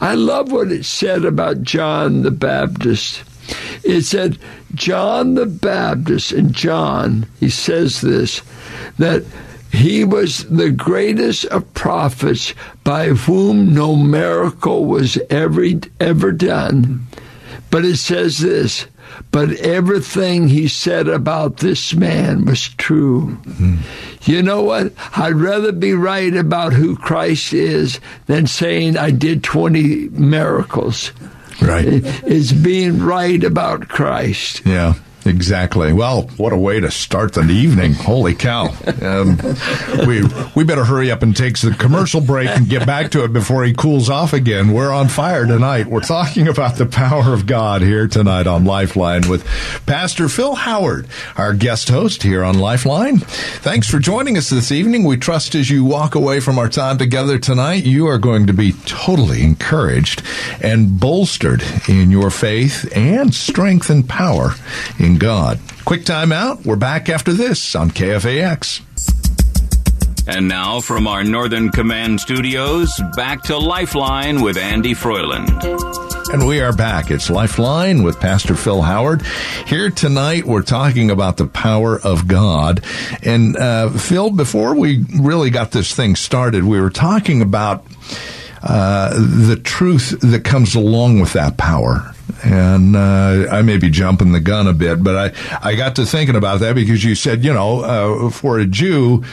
I 0.00 0.14
love 0.14 0.52
what 0.52 0.70
it 0.70 0.84
said 0.84 1.24
about 1.24 1.62
John 1.62 2.22
the 2.22 2.30
Baptist. 2.30 3.22
It 3.82 4.02
said, 4.02 4.38
John 4.74 5.34
the 5.34 5.46
Baptist, 5.46 6.32
and 6.32 6.52
John, 6.52 7.26
he 7.40 7.50
says 7.50 8.00
this, 8.00 8.42
that 8.98 9.24
he 9.72 10.04
was 10.04 10.44
the 10.48 10.70
greatest 10.70 11.44
of 11.46 11.72
prophets 11.74 12.54
by 12.84 13.08
whom 13.08 13.72
no 13.72 13.96
miracle 13.96 14.84
was 14.84 15.16
ever, 15.30 15.64
ever 15.98 16.32
done. 16.32 17.06
But 17.70 17.84
it 17.84 17.96
says 17.96 18.38
this, 18.38 18.86
but 19.30 19.52
everything 19.52 20.48
he 20.48 20.68
said 20.68 21.08
about 21.08 21.58
this 21.58 21.94
man 21.94 22.44
was 22.44 22.68
true. 22.68 23.36
Mm-hmm. 23.42 23.76
You 24.30 24.42
know 24.42 24.62
what? 24.62 24.92
I'd 25.16 25.34
rather 25.34 25.72
be 25.72 25.92
right 25.92 26.34
about 26.34 26.72
who 26.72 26.96
Christ 26.96 27.52
is 27.52 28.00
than 28.26 28.46
saying 28.46 28.96
I 28.96 29.10
did 29.10 29.44
20 29.44 30.08
miracles. 30.10 31.12
Right. 31.62 31.86
It's 32.24 32.52
being 32.52 33.00
right 33.00 33.42
about 33.44 33.88
Christ. 33.88 34.62
Yeah. 34.64 34.94
Exactly. 35.24 35.92
Well, 35.92 36.22
what 36.36 36.52
a 36.52 36.56
way 36.56 36.80
to 36.80 36.90
start 36.90 37.34
the 37.34 37.42
evening. 37.42 37.92
Holy 37.92 38.34
cow. 38.34 38.74
Um, 39.02 39.38
we, 40.06 40.22
we 40.54 40.64
better 40.64 40.84
hurry 40.84 41.10
up 41.10 41.22
and 41.22 41.36
take 41.36 41.58
the 41.58 41.74
commercial 41.78 42.20
break 42.20 42.48
and 42.48 42.68
get 42.68 42.86
back 42.86 43.10
to 43.12 43.24
it 43.24 43.32
before 43.32 43.64
he 43.64 43.72
cools 43.72 44.08
off 44.08 44.32
again. 44.32 44.72
We're 44.72 44.92
on 44.92 45.08
fire 45.08 45.46
tonight. 45.46 45.86
We're 45.86 46.00
talking 46.00 46.48
about 46.48 46.76
the 46.76 46.86
power 46.86 47.32
of 47.32 47.46
God 47.46 47.82
here 47.82 48.08
tonight 48.08 48.46
on 48.46 48.64
Lifeline 48.64 49.28
with 49.28 49.46
Pastor 49.86 50.28
Phil 50.28 50.54
Howard, 50.54 51.06
our 51.36 51.54
guest 51.54 51.88
host 51.88 52.22
here 52.22 52.42
on 52.42 52.58
Lifeline. 52.58 53.18
Thanks 53.18 53.88
for 53.88 53.98
joining 53.98 54.36
us 54.36 54.50
this 54.50 54.72
evening. 54.72 55.04
We 55.04 55.16
trust 55.16 55.54
as 55.54 55.70
you 55.70 55.84
walk 55.84 56.14
away 56.14 56.40
from 56.40 56.58
our 56.58 56.68
time 56.68 56.98
together 56.98 57.38
tonight, 57.38 57.84
you 57.84 58.06
are 58.06 58.18
going 58.18 58.46
to 58.46 58.52
be 58.52 58.72
totally 58.86 59.42
encouraged 59.42 60.22
and 60.62 60.98
bolstered 60.98 61.62
in 61.88 62.10
your 62.10 62.30
faith 62.30 62.90
and 62.94 63.34
strength 63.34 63.90
and 63.90 64.08
power 64.08 64.52
in 64.98 65.09
in 65.10 65.18
God. 65.18 65.58
Quick 65.84 66.04
time 66.04 66.30
out. 66.32 66.64
We're 66.64 66.76
back 66.76 67.08
after 67.08 67.32
this 67.32 67.74
on 67.74 67.90
KFAX. 67.90 68.82
And 70.28 70.46
now 70.46 70.80
from 70.80 71.08
our 71.08 71.24
Northern 71.24 71.70
Command 71.70 72.20
studios, 72.20 73.00
back 73.16 73.42
to 73.44 73.58
Lifeline 73.58 74.42
with 74.42 74.56
Andy 74.56 74.94
Froiland. 74.94 75.48
And 76.32 76.46
we 76.46 76.60
are 76.60 76.72
back. 76.72 77.10
It's 77.10 77.28
Lifeline 77.28 78.04
with 78.04 78.20
Pastor 78.20 78.54
Phil 78.54 78.82
Howard. 78.82 79.22
Here 79.66 79.90
tonight, 79.90 80.44
we're 80.44 80.62
talking 80.62 81.10
about 81.10 81.36
the 81.36 81.46
power 81.46 81.98
of 81.98 82.28
God. 82.28 82.84
And 83.24 83.56
uh, 83.56 83.90
Phil, 83.90 84.30
before 84.30 84.76
we 84.76 85.04
really 85.18 85.50
got 85.50 85.72
this 85.72 85.92
thing 85.92 86.14
started, 86.14 86.62
we 86.62 86.80
were 86.80 86.90
talking 86.90 87.42
about 87.42 87.84
uh, 88.62 89.14
the 89.18 89.56
truth 89.56 90.20
that 90.20 90.44
comes 90.44 90.76
along 90.76 91.18
with 91.18 91.32
that 91.32 91.56
power 91.56 92.14
and 92.42 92.96
uh, 92.96 93.46
I 93.50 93.62
may 93.62 93.76
be 93.76 93.90
jumping 93.90 94.32
the 94.32 94.40
gun 94.40 94.66
a 94.66 94.72
bit, 94.72 95.02
but 95.02 95.34
I, 95.34 95.68
I 95.70 95.74
got 95.74 95.96
to 95.96 96.06
thinking 96.06 96.36
about 96.36 96.60
that 96.60 96.74
because 96.74 97.04
you 97.04 97.14
said, 97.14 97.44
you 97.44 97.52
know, 97.52 97.80
uh, 97.80 98.30
for 98.30 98.58
a 98.58 98.66
Jew, 98.66 99.24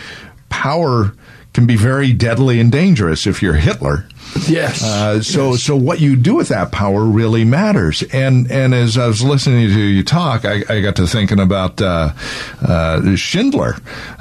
power 0.50 1.14
can 1.54 1.66
be 1.66 1.76
very 1.76 2.14
deadly 2.14 2.60
and 2.60 2.72
dangerous 2.72 3.26
if 3.26 3.42
you're 3.42 3.56
Hitler. 3.56 4.08
Yes. 4.48 4.84
Uh, 4.84 5.22
so 5.22 5.52
yes. 5.52 5.64
so 5.64 5.76
what 5.76 6.00
you 6.00 6.16
do 6.16 6.36
with 6.36 6.48
that 6.50 6.72
power 6.72 7.04
really 7.04 7.44
matters. 7.44 8.02
And 8.14 8.50
and 8.52 8.74
as 8.74 8.98
I 8.98 9.08
was 9.08 9.22
listening 9.22 9.68
to 9.68 9.80
you 9.80 10.04
talk, 10.04 10.46
I, 10.46 10.64
I 10.70 10.82
got 10.82 10.96
to 10.96 11.08
thinking 11.08 11.40
about 11.40 11.82
uh, 11.82 12.14
uh, 12.62 13.16
Schindler, 13.16 13.76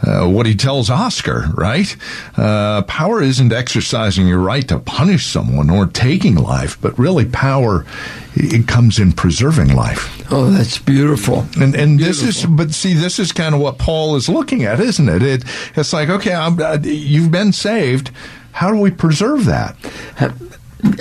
uh, 0.07 0.29
what 0.29 0.47
he 0.47 0.55
tells 0.55 0.91
Oscar. 0.91 1.47
Right, 1.55 1.97
uh, 2.37 2.83
power 2.83 3.23
isn't 3.23 3.53
exercising 3.53 4.27
your 4.27 4.41
right 4.41 4.67
to 4.69 4.79
punish 4.79 5.27
someone 5.27 5.71
or 5.71 5.87
taking 5.87 6.35
life, 6.35 6.81
but 6.81 6.99
really 6.99 7.25
power 7.25 7.87
it 8.37 8.69
comes 8.69 8.99
in 8.99 9.13
preserving 9.13 9.75
life. 9.75 10.31
Oh, 10.31 10.51
that's 10.51 10.79
beautiful. 10.79 11.47
And 11.61 11.75
and 11.75 11.99
beautiful. 11.99 11.99
this 11.99 12.23
is, 12.23 12.47
but 12.47 12.73
see, 12.73 12.93
this 12.93 13.19
is 13.19 13.33
kind 13.33 13.55
of 13.55 13.61
what 13.61 13.79
Paul 13.79 14.17
is 14.17 14.29
looking 14.29 14.65
at, 14.65 14.81
isn't 14.81 15.09
it? 15.09 15.23
It 15.23 15.45
it's 15.75 15.93
like 15.93 16.09
okay, 16.09 16.35
I'm, 16.35 16.61
uh, 16.61 16.79
you've 16.83 17.31
been 17.31 17.53
saved 17.53 18.11
how 18.57 18.71
do 18.71 18.79
we 18.79 18.91
preserve 18.91 19.45
that? 19.45 19.77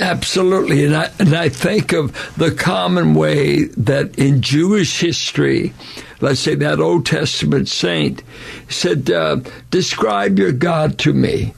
Absolutely, 0.02 0.84
and 0.84 0.94
I, 0.94 1.10
and 1.20 1.34
I 1.34 1.48
think 1.48 1.94
of 1.94 2.12
the 2.36 2.52
common 2.52 3.14
way 3.14 3.64
that 3.78 4.20
in 4.20 4.42
Jewish 4.42 5.00
history, 5.00 5.74
let's 6.20 6.42
say 6.42 6.56
that 6.56 6.82
Old 6.82 7.06
Testament 7.06 7.70
saint 7.70 8.24
said, 8.68 9.10
uh, 9.10 9.38
"Describe 9.72 10.38
your 10.38 10.52
God 10.52 10.98
to 11.00 11.14
me." 11.14 11.54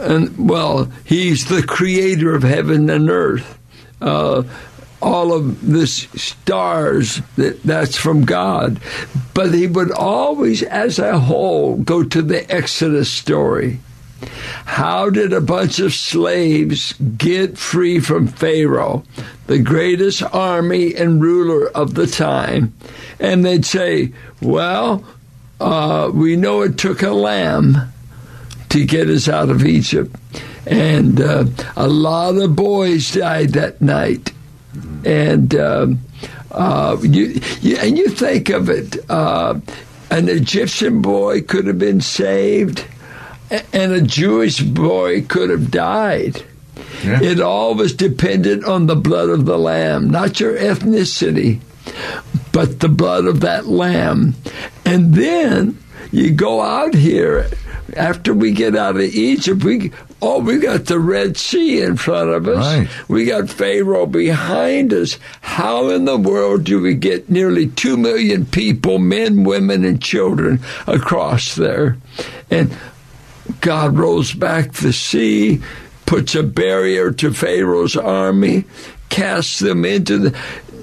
And 0.00 0.48
well, 0.48 0.90
He's 1.04 1.44
the 1.44 1.62
Creator 1.62 2.34
of 2.34 2.42
heaven 2.42 2.90
and 2.90 3.08
earth. 3.08 3.60
Uh, 4.00 4.42
all 5.00 5.32
of 5.32 5.64
the 5.64 5.86
stars 5.86 7.22
that 7.36 7.62
that's 7.62 7.96
from 7.96 8.24
God, 8.24 8.80
but 9.34 9.54
He 9.54 9.68
would 9.68 9.92
always, 9.92 10.64
as 10.64 10.98
a 10.98 11.20
whole, 11.20 11.76
go 11.76 12.02
to 12.02 12.22
the 12.22 12.50
Exodus 12.52 13.08
story 13.08 13.78
how 14.64 15.10
did 15.10 15.32
a 15.32 15.40
bunch 15.40 15.78
of 15.78 15.92
slaves 15.92 16.92
get 17.16 17.56
free 17.56 18.00
from 18.00 18.26
Pharaoh, 18.26 19.04
the 19.46 19.58
greatest 19.58 20.22
army 20.22 20.94
and 20.94 21.22
ruler 21.22 21.68
of 21.68 21.94
the 21.94 22.06
time? 22.06 22.74
And 23.20 23.44
they'd 23.44 23.64
say, 23.64 24.12
Well, 24.42 25.04
uh, 25.60 26.10
we 26.12 26.36
know 26.36 26.62
it 26.62 26.78
took 26.78 27.02
a 27.02 27.10
lamb 27.10 27.92
to 28.70 28.84
get 28.84 29.08
us 29.08 29.28
out 29.28 29.50
of 29.50 29.64
Egypt. 29.64 30.14
And 30.66 31.20
uh, 31.20 31.46
a 31.76 31.88
lot 31.88 32.36
of 32.36 32.54
boys 32.54 33.12
died 33.12 33.50
that 33.50 33.80
night. 33.80 34.32
And 35.04 35.54
um, 35.54 36.00
uh, 36.50 36.96
you, 37.02 37.40
you, 37.60 37.76
and 37.78 37.96
you 37.96 38.08
think 38.08 38.50
of 38.50 38.68
it, 38.68 38.98
uh, 39.08 39.58
an 40.10 40.28
Egyptian 40.28 41.00
boy 41.00 41.42
could 41.42 41.66
have 41.66 41.78
been 41.78 42.00
saved 42.00 42.84
and 43.50 43.92
a 43.92 44.00
Jewish 44.00 44.60
boy 44.60 45.22
could 45.22 45.50
have 45.50 45.70
died. 45.70 46.44
Yeah. 47.02 47.22
It 47.22 47.40
all 47.40 47.74
was 47.74 47.94
dependent 47.94 48.64
on 48.64 48.86
the 48.86 48.96
blood 48.96 49.30
of 49.30 49.46
the 49.46 49.58
lamb, 49.58 50.10
not 50.10 50.40
your 50.40 50.56
ethnicity, 50.56 51.60
but 52.52 52.80
the 52.80 52.88
blood 52.88 53.26
of 53.26 53.40
that 53.40 53.66
lamb. 53.66 54.34
And 54.84 55.14
then 55.14 55.78
you 56.12 56.30
go 56.30 56.60
out 56.60 56.94
here 56.94 57.50
after 57.96 58.34
we 58.34 58.52
get 58.52 58.76
out 58.76 58.96
of 58.96 59.02
Egypt, 59.02 59.64
we 59.64 59.92
oh 60.20 60.40
we 60.40 60.58
got 60.58 60.86
the 60.86 60.98
Red 60.98 61.36
Sea 61.36 61.82
in 61.82 61.96
front 61.96 62.30
of 62.30 62.46
us. 62.48 62.64
Right. 62.64 63.08
We 63.08 63.24
got 63.24 63.48
Pharaoh 63.48 64.06
behind 64.06 64.92
us. 64.92 65.18
How 65.40 65.88
in 65.90 66.04
the 66.04 66.16
world 66.16 66.64
do 66.64 66.80
we 66.80 66.94
get 66.94 67.30
nearly 67.30 67.68
two 67.68 67.96
million 67.96 68.46
people, 68.46 68.98
men, 68.98 69.44
women, 69.44 69.84
and 69.84 70.02
children 70.02 70.60
across 70.86 71.54
there? 71.54 71.98
And 72.50 72.76
God 73.60 73.96
rolls 73.96 74.32
back 74.32 74.72
the 74.72 74.92
sea, 74.92 75.62
puts 76.06 76.34
a 76.34 76.42
barrier 76.42 77.10
to 77.12 77.32
Pharaoh's 77.32 77.96
army, 77.96 78.64
casts 79.08 79.58
them 79.58 79.84
into 79.84 80.18
the. 80.18 80.38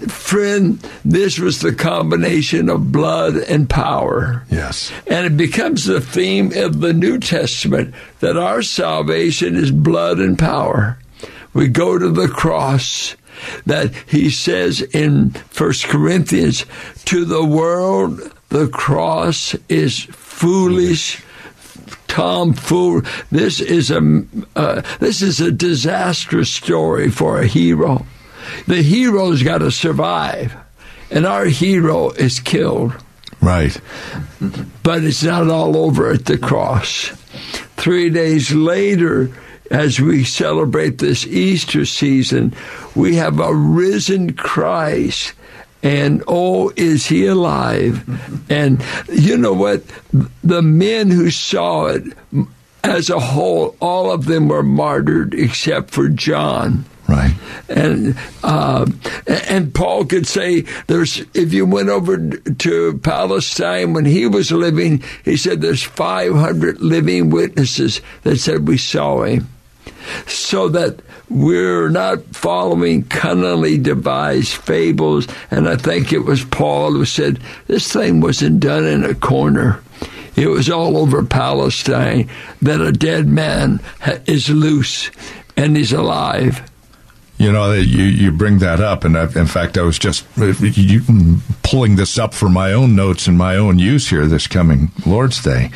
Friend, 0.10 0.78
this 1.04 1.40
was 1.40 1.62
the 1.62 1.74
combination 1.74 2.70
of 2.70 2.92
blood 2.92 3.38
and 3.38 3.68
power. 3.68 4.46
Yes. 4.52 4.92
And 5.08 5.26
it 5.26 5.38
becomes 5.38 5.86
the 5.86 6.02
theme 6.02 6.52
of 6.54 6.82
the 6.82 6.94
New 6.94 7.18
Testament 7.18 7.96
that 8.20 8.38
our 8.38 8.62
salvation 8.62 9.56
is 9.56 9.72
blood 9.72 10.20
and 10.20 10.38
power. 10.38 11.00
We 11.54 11.70
go 11.70 11.98
to 11.98 12.10
the 12.10 12.28
cross 12.28 13.16
that 13.66 13.96
he 14.08 14.30
says 14.30 14.82
in 14.82 15.32
First 15.32 15.86
Corinthians, 15.86 16.66
to 17.06 17.26
the 17.26 17.46
world 17.46 18.20
the 18.50 18.68
cross 18.68 19.56
is 19.70 20.04
foolish 20.04 21.22
tomfool. 22.16 23.06
This 23.30 23.60
is 23.60 23.92
a 23.92 24.24
uh, 24.56 24.82
this 25.00 25.22
is 25.22 25.42
a 25.42 25.52
disastrous 25.52 26.50
story 26.50 27.12
for 27.12 27.40
a 27.40 27.46
hero. 27.46 28.06
The 28.68 28.82
hero's 28.82 29.44
got 29.44 29.58
to 29.58 29.72
survive, 29.72 30.56
and 31.12 31.26
our 31.26 31.46
hero 31.46 32.12
is 32.12 32.40
killed. 32.40 32.94
Right. 33.42 33.78
But 34.82 35.04
it's 35.04 35.24
not 35.24 35.50
all 35.50 35.76
over 35.76 36.12
at 36.12 36.26
the 36.26 36.38
cross. 36.38 37.10
Three 37.76 38.10
days 38.10 38.54
later, 38.54 39.30
as 39.70 40.00
we 40.00 40.24
celebrate 40.24 41.00
this 41.00 41.28
Easter 41.28 41.86
season, 41.86 42.54
we 42.96 43.16
have 43.16 43.40
a 43.40 43.54
risen 43.54 44.34
Christ. 44.34 45.34
And 45.86 46.24
oh, 46.28 46.74
is 46.76 47.06
he 47.06 47.28
alive? 47.28 48.04
And 48.50 48.84
you 49.08 49.38
know 49.38 49.54
what? 49.54 49.84
The 50.44 50.64
men 50.64 51.12
who 51.12 51.30
saw 51.30 51.86
it 51.86 52.04
as 52.84 53.12
a 53.12 53.20
whole, 53.20 53.76
all 53.80 54.12
of 54.12 54.26
them 54.26 54.48
were 54.48 54.64
martyred 54.64 55.36
except 55.36 55.92
for 55.92 56.10
John. 56.10 56.86
Right. 57.08 57.36
And 57.70 58.18
uh, 58.44 58.88
and 59.28 59.76
Paul 59.76 60.06
could 60.06 60.26
say 60.26 60.62
there's 60.88 61.20
if 61.36 61.54
you 61.54 61.68
went 61.68 61.90
over 61.90 62.18
to 62.18 62.98
Palestine 63.04 63.94
when 63.94 64.06
he 64.06 64.26
was 64.26 64.52
living, 64.52 65.04
he 65.24 65.38
said 65.38 65.62
there's 65.62 65.84
500 65.84 66.82
living 66.82 67.30
witnesses 67.30 68.02
that 68.24 68.38
said 68.38 68.68
we 68.68 68.80
saw 68.80 69.22
him. 69.22 69.48
So 70.26 70.68
that 70.70 71.00
we're 71.30 71.90
not 71.90 72.24
following 72.36 73.04
cunningly 73.04 73.78
devised 73.78 74.54
fables. 74.54 75.28
And 75.52 75.68
I 75.68 75.76
think 75.76 76.14
it 76.14 76.20
was 76.20 76.44
Paul 76.46 76.92
who 76.92 77.06
said 77.06 77.40
this 77.68 77.92
thing 77.92 78.22
wasn't 78.22 78.60
done 78.60 78.86
in 78.86 79.04
a 79.04 79.16
corner. 79.16 79.82
It 80.36 80.48
was 80.48 80.70
all 80.70 80.98
over 80.98 81.24
Palestine 81.24 82.30
that 82.62 82.82
a 82.82 82.92
dead 82.92 83.28
man 83.28 83.80
is 84.26 84.50
loose 84.50 85.10
and 85.56 85.78
he's 85.78 85.94
alive. 85.94 86.70
You 87.38 87.52
know, 87.52 87.74
you, 87.74 88.04
you 88.04 88.32
bring 88.32 88.60
that 88.60 88.80
up, 88.80 89.04
and 89.04 89.18
I've, 89.18 89.36
in 89.36 89.46
fact, 89.46 89.78
I 89.78 89.82
was 89.82 90.00
just 90.00 90.26
you, 90.38 91.02
pulling 91.64 91.98
this 91.98 92.18
up 92.18 92.34
for 92.34 92.48
my 92.48 92.72
own 92.72 92.96
notes 92.96 93.28
and 93.28 93.38
my 93.38 93.58
own 93.58 93.78
use 93.78 94.10
here 94.10 94.26
this 94.26 94.48
coming 94.48 94.92
Lord's 95.06 95.44
Day. 95.44 95.70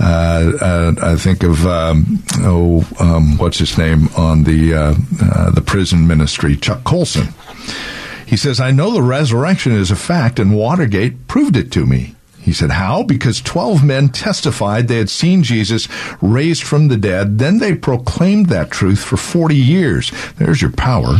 Uh, 0.00 0.52
uh, 0.60 0.94
I 1.00 1.14
think 1.14 1.44
of 1.44 1.64
um, 1.66 2.24
oh, 2.38 2.88
um, 2.98 3.38
what's 3.38 3.58
his 3.58 3.78
name 3.78 4.08
on 4.16 4.42
the 4.42 4.74
uh, 4.74 4.94
uh 5.22 5.50
the 5.50 5.60
prison 5.60 6.08
ministry, 6.08 6.56
Chuck 6.56 6.82
Colson. 6.82 7.28
He 8.26 8.36
says, 8.36 8.58
"I 8.58 8.72
know 8.72 8.90
the 8.90 9.02
resurrection 9.02 9.72
is 9.72 9.92
a 9.92 9.96
fact, 9.96 10.40
and 10.40 10.56
Watergate 10.56 11.28
proved 11.28 11.56
it 11.56 11.70
to 11.72 11.86
me." 11.86 12.16
He 12.48 12.54
said, 12.54 12.70
How? 12.70 13.02
Because 13.02 13.42
12 13.42 13.84
men 13.84 14.08
testified 14.08 14.88
they 14.88 14.96
had 14.96 15.10
seen 15.10 15.42
Jesus 15.42 15.86
raised 16.22 16.62
from 16.62 16.88
the 16.88 16.96
dead. 16.96 17.38
Then 17.38 17.58
they 17.58 17.74
proclaimed 17.74 18.46
that 18.46 18.70
truth 18.70 19.00
for 19.04 19.18
40 19.18 19.54
years. 19.54 20.10
There's 20.38 20.62
your 20.62 20.70
power. 20.70 21.18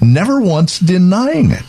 Never 0.00 0.40
once 0.40 0.78
denying 0.78 1.50
it. 1.50 1.64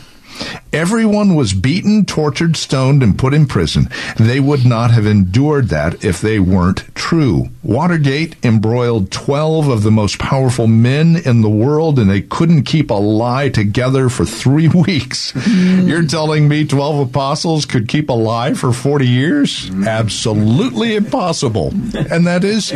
Everyone 0.73 1.35
was 1.35 1.53
beaten, 1.53 2.05
tortured, 2.05 2.57
stoned, 2.57 3.01
and 3.01 3.17
put 3.17 3.33
in 3.33 3.45
prison. 3.45 3.89
They 4.17 4.39
would 4.39 4.65
not 4.65 4.91
have 4.91 5.05
endured 5.05 5.69
that 5.69 6.03
if 6.03 6.19
they 6.19 6.39
weren't 6.39 6.93
true. 6.95 7.49
Watergate 7.63 8.35
embroiled 8.43 9.11
12 9.11 9.69
of 9.69 9.83
the 9.83 9.91
most 9.91 10.19
powerful 10.19 10.67
men 10.67 11.15
in 11.15 11.41
the 11.41 11.49
world, 11.49 11.97
and 11.97 12.09
they 12.09 12.21
couldn't 12.21 12.63
keep 12.63 12.89
a 12.89 12.95
lie 12.95 13.49
together 13.49 14.09
for 14.09 14.25
three 14.25 14.67
weeks. 14.85 15.31
Mm. 15.31 15.87
You're 15.87 16.05
telling 16.07 16.47
me 16.47 16.65
12 16.65 17.09
apostles 17.09 17.65
could 17.65 17.87
keep 17.87 18.09
a 18.09 18.13
lie 18.13 18.53
for 18.53 18.73
40 18.73 19.07
years? 19.07 19.69
Absolutely 19.71 20.95
impossible. 20.95 21.69
And 22.11 22.27
that 22.27 22.43
is, 22.43 22.71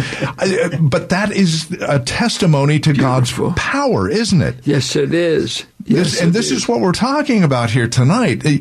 but 0.80 1.10
that 1.10 1.32
is 1.32 1.70
a 1.82 2.00
testimony 2.00 2.80
to 2.80 2.94
Beautiful. 2.94 3.50
God's 3.50 3.60
power, 3.60 4.10
isn't 4.10 4.42
it? 4.42 4.56
Yes, 4.63 4.96
it 4.96 5.13
is. 5.13 5.66
Yes, 5.89 6.12
this, 6.12 6.22
and 6.22 6.34
this 6.34 6.51
is. 6.51 6.63
is 6.63 6.67
what 6.67 6.81
we're 6.81 6.91
talking 6.91 7.43
about 7.43 7.72
here 7.72 7.88
tonight. 7.88 8.46
Eh, 8.46 8.60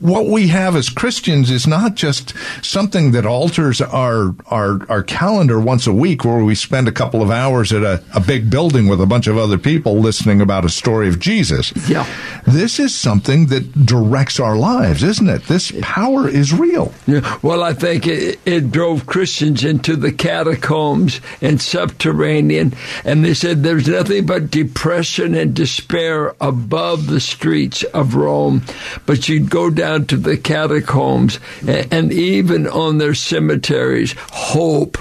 what 0.00 0.26
we 0.26 0.48
have 0.48 0.74
as 0.74 0.88
Christians 0.88 1.50
is 1.50 1.66
not 1.66 1.94
just 1.94 2.32
something 2.62 3.12
that 3.12 3.26
alters 3.26 3.80
our 3.82 4.34
our 4.46 4.80
our 4.88 5.02
calendar 5.02 5.60
once 5.60 5.86
a 5.86 5.92
week, 5.92 6.24
where 6.24 6.42
we 6.42 6.54
spend 6.54 6.88
a 6.88 6.92
couple 6.92 7.22
of 7.22 7.30
hours 7.30 7.72
at 7.72 7.82
a, 7.82 8.02
a 8.14 8.20
big 8.20 8.48
building 8.48 8.88
with 8.88 9.02
a 9.02 9.06
bunch 9.06 9.26
of 9.26 9.36
other 9.36 9.58
people 9.58 9.98
listening 9.98 10.40
about 10.40 10.64
a 10.64 10.70
story 10.70 11.08
of 11.08 11.20
Jesus. 11.20 11.72
Yeah, 11.88 12.06
this 12.46 12.80
is 12.80 12.94
something 12.94 13.46
that 13.46 13.84
directs 13.84 14.40
our 14.40 14.56
lives, 14.56 15.02
isn't 15.02 15.28
it? 15.28 15.44
This 15.44 15.72
power 15.82 16.26
is 16.26 16.54
real. 16.54 16.92
Yeah. 17.06 17.38
Well, 17.42 17.62
I 17.62 17.74
think 17.74 18.06
it, 18.06 18.40
it 18.46 18.72
drove 18.72 19.04
Christians 19.04 19.62
into 19.62 19.94
the 19.94 20.12
catacombs 20.12 21.20
and 21.42 21.60
subterranean, 21.60 22.72
and 23.04 23.22
they 23.22 23.34
said 23.34 23.62
there's 23.62 23.88
nothing 23.88 24.24
but 24.24 24.50
depression 24.50 25.34
and 25.34 25.54
despair 25.54 26.34
above 26.62 27.08
the 27.08 27.20
streets 27.20 27.82
of 27.82 28.14
Rome, 28.14 28.62
but 29.04 29.28
you'd 29.28 29.50
go 29.50 29.68
down 29.68 30.06
to 30.06 30.16
the 30.16 30.36
catacombs 30.36 31.40
and, 31.66 32.12
even 32.12 32.68
on 32.68 32.98
their 32.98 33.14
cemeteries, 33.14 34.14
hope 34.30 34.96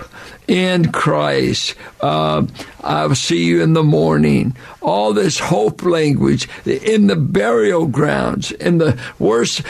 in 0.47 0.91
Christ. 0.91 1.75
Uh, 2.01 2.47
I'll 2.81 3.13
see 3.15 3.43
you 3.43 3.61
in 3.61 3.73
the 3.73 3.83
morning. 3.83 4.55
All 4.81 5.13
this 5.13 5.37
hope 5.37 5.83
language 5.83 6.49
in 6.65 7.07
the 7.07 7.15
burial 7.15 7.85
grounds, 7.85 8.51
in 8.51 8.79
the 8.79 8.99
worst, 9.19 9.61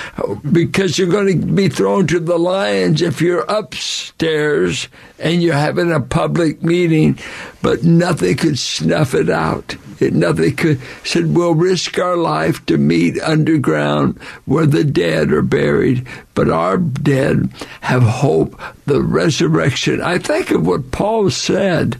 because 0.49 0.97
you're 0.97 1.09
going 1.09 1.41
to 1.41 1.45
be 1.45 1.67
thrown 1.67 2.07
to 2.07 2.19
the 2.19 2.39
lions 2.39 3.01
if 3.01 3.21
you're 3.21 3.45
upstairs 3.49 4.87
and 5.19 5.43
you're 5.43 5.53
having 5.53 5.91
a 5.91 5.99
public 5.99 6.63
meeting, 6.63 7.19
but 7.61 7.83
nothing 7.83 8.37
could 8.37 8.57
snuff 8.57 9.13
it 9.13 9.29
out. 9.29 9.75
It, 9.99 10.13
nothing 10.13 10.55
could, 10.55 10.81
said, 11.03 11.35
we'll 11.35 11.53
risk 11.53 11.99
our 11.99 12.17
life 12.17 12.65
to 12.65 12.77
meet 12.77 13.21
underground 13.21 14.19
where 14.45 14.65
the 14.65 14.83
dead 14.83 15.31
are 15.31 15.43
buried, 15.43 16.07
but 16.33 16.49
our 16.49 16.77
dead 16.77 17.51
have 17.81 18.01
hope, 18.01 18.59
the 18.85 19.01
resurrection. 19.01 20.01
I 20.01 20.17
think 20.17 20.49
of 20.49 20.65
what 20.65 20.89
Paul 20.89 21.29
said 21.29 21.97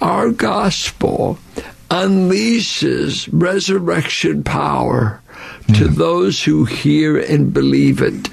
our 0.00 0.30
gospel 0.30 1.38
unleashes 1.90 3.28
resurrection 3.32 4.44
power 4.44 5.20
to 5.68 5.88
mm. 5.88 5.94
those 5.96 6.44
who 6.44 6.64
hear 6.64 7.18
and 7.18 7.52
believe 7.52 8.02
it. 8.02 8.28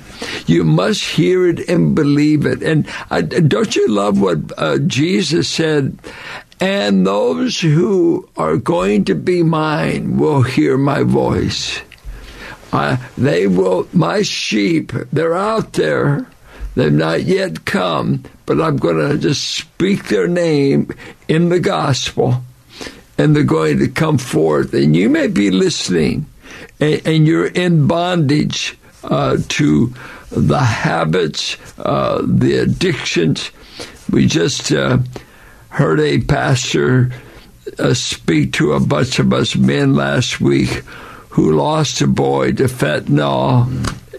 You 0.47 0.63
must 0.63 1.03
hear 1.03 1.47
it 1.47 1.67
and 1.69 1.95
believe 1.95 2.45
it. 2.45 2.63
And 2.63 2.88
uh, 3.09 3.21
don't 3.21 3.75
you 3.75 3.88
love 3.88 4.21
what 4.21 4.39
uh, 4.57 4.77
Jesus 4.79 5.49
said? 5.49 5.97
And 6.59 7.05
those 7.05 7.59
who 7.59 8.29
are 8.38 8.57
going 8.57 9.05
to 9.05 9.15
be 9.15 9.43
mine 9.43 10.17
will 10.17 10.41
hear 10.41 10.77
my 10.77 11.03
voice. 11.03 11.81
Uh, 12.71 12.97
they 13.17 13.47
will, 13.47 13.88
my 13.93 14.21
sheep, 14.21 14.91
they're 15.11 15.35
out 15.35 15.73
there. 15.73 16.25
They've 16.75 16.91
not 16.91 17.23
yet 17.23 17.65
come, 17.65 18.23
but 18.45 18.61
I'm 18.61 18.77
going 18.77 18.97
to 18.97 19.17
just 19.17 19.43
speak 19.43 20.09
their 20.09 20.27
name 20.27 20.91
in 21.27 21.49
the 21.49 21.59
gospel, 21.59 22.43
and 23.17 23.35
they're 23.35 23.43
going 23.43 23.79
to 23.79 23.88
come 23.88 24.17
forth. 24.17 24.73
And 24.73 24.95
you 24.95 25.09
may 25.09 25.27
be 25.27 25.51
listening, 25.51 26.25
and, 26.79 27.01
and 27.05 27.27
you're 27.27 27.47
in 27.47 27.88
bondage 27.88 28.77
uh, 29.03 29.38
to 29.47 29.93
the 30.31 30.59
habits, 30.59 31.57
uh, 31.79 32.21
the 32.25 32.57
addictions. 32.57 33.51
We 34.11 34.27
just 34.27 34.71
uh, 34.71 34.99
heard 35.69 35.99
a 36.01 36.19
pastor 36.21 37.11
uh, 37.79 37.93
speak 37.93 38.53
to 38.53 38.73
a 38.73 38.79
bunch 38.79 39.19
of 39.19 39.33
us 39.33 39.55
men 39.55 39.95
last 39.95 40.41
week 40.41 40.83
who 41.29 41.53
lost 41.53 42.01
a 42.01 42.07
boy 42.07 42.51
to 42.53 42.63
fentanyl 42.63 43.67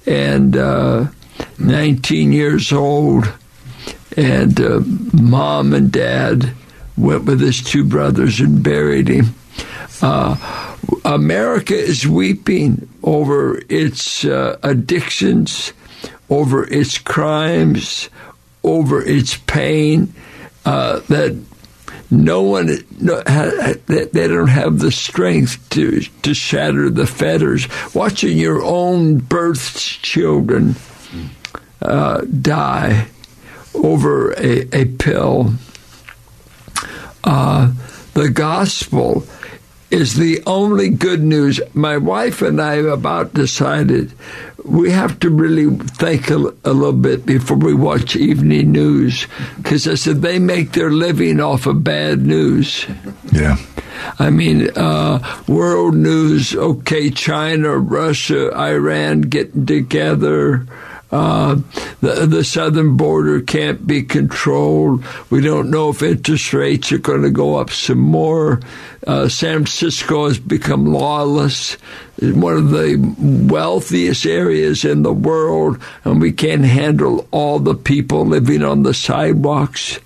and 0.07 0.57
uh, 0.57 1.07
19 1.59 2.33
years 2.33 2.73
old, 2.73 3.33
and 4.17 4.61
uh, 4.61 4.81
mom 5.13 5.73
and 5.73 5.91
dad 5.93 6.53
went 6.97 7.25
with 7.25 7.41
his 7.41 7.63
two 7.63 7.85
brothers 7.85 8.41
and 8.41 8.63
buried 8.63 9.09
him. 9.09 9.35
Uh, 10.03 10.37
America 11.05 11.75
is 11.75 12.07
weeping 12.07 12.89
over 13.03 13.61
its 13.69 14.25
uh, 14.25 14.59
addictions, 14.63 15.73
over 16.29 16.67
its 16.73 16.99
crimes, 16.99 18.09
over 18.63 19.03
its 19.03 19.37
pain. 19.37 20.13
Uh, 20.65 21.01
that 21.09 21.41
no 22.11 22.43
one, 22.43 22.71
no, 23.01 23.23
they 23.23 24.29
don't 24.29 24.49
have 24.49 24.79
the 24.79 24.93
strength 24.93 25.69
to 25.71 26.01
to 26.23 26.35
shatter 26.35 26.91
the 26.91 27.07
fetters. 27.07 27.69
Watching 27.95 28.37
your 28.37 28.63
own 28.63 29.21
birthed 29.21 30.03
children 30.03 30.77
uh, 31.83 32.23
die 32.23 33.09
over 33.75 34.33
a, 34.33 34.69
a 34.75 34.85
pill. 34.85 35.55
Uh, 37.25 37.73
the 38.15 38.31
gospel 38.31 39.27
is 39.91 40.17
the 40.17 40.43
only 40.47 40.89
good 40.89 41.23
news. 41.23 41.61
My 41.75 41.97
wife 41.97 42.43
and 42.43 42.61
I 42.61 42.75
about 42.75 43.35
decided 43.35 44.13
we 44.65 44.91
have 44.91 45.21
to 45.21 45.31
really 45.31 45.77
think 45.77 46.29
a, 46.31 46.37
a 46.65 46.73
little 46.73 46.93
bit 46.93 47.25
before 47.25 47.57
we 47.57 47.73
watch 47.73 48.17
evening 48.17 48.73
news 48.73 49.27
because 49.57 49.87
I 49.87 49.95
said 49.95 50.23
they 50.23 50.39
make 50.39 50.73
their 50.73 50.91
living 50.91 51.41
off 51.41 51.67
of 51.67 51.85
bad 51.85 52.27
news. 52.27 52.87
Yeah. 53.33 53.57
I 54.19 54.31
mean, 54.31 54.71
uh, 54.77 55.43
world 55.47 55.95
news, 55.95 56.55
okay, 56.55 57.11
China, 57.11 57.79
Russia, 57.79 58.57
Iran 58.57 59.23
getting 59.23 59.67
together 59.67 60.67
Uh, 61.11 61.57
the, 62.01 62.27
the 62.27 62.43
southern 62.43 62.97
border 62.97 63.41
can't 63.41 63.87
be 63.87 64.03
controlled. 64.03 65.05
We 65.31 65.41
don't 65.41 65.71
know 65.71 65.91
if 65.91 66.03
interest 66.03 66.53
rates 66.53 66.91
are 66.91 66.99
going 66.99 67.23
to 67.23 67.31
go 67.31 67.57
up 67.57 67.71
some 67.71 67.99
more. 67.99 68.61
Uh, 69.07 69.29
San 69.29 69.59
Francisco 69.59 70.27
has 70.27 70.39
become 70.39 70.87
lawless. 70.87 71.77
It's 72.19 72.37
one 72.37 72.57
of 72.57 72.71
the 72.71 72.97
wealthiest 73.49 74.27
areas 74.27 74.85
in 74.85 75.03
the 75.03 75.13
world, 75.13 75.81
and 76.05 76.21
we 76.21 76.33
can't 76.33 76.65
handle 76.65 77.29
all 77.31 77.61
the 77.61 77.75
people 77.75 78.27
living 78.27 78.65
on 78.65 78.83
the 78.83 78.95
sidewalks. 78.95 80.01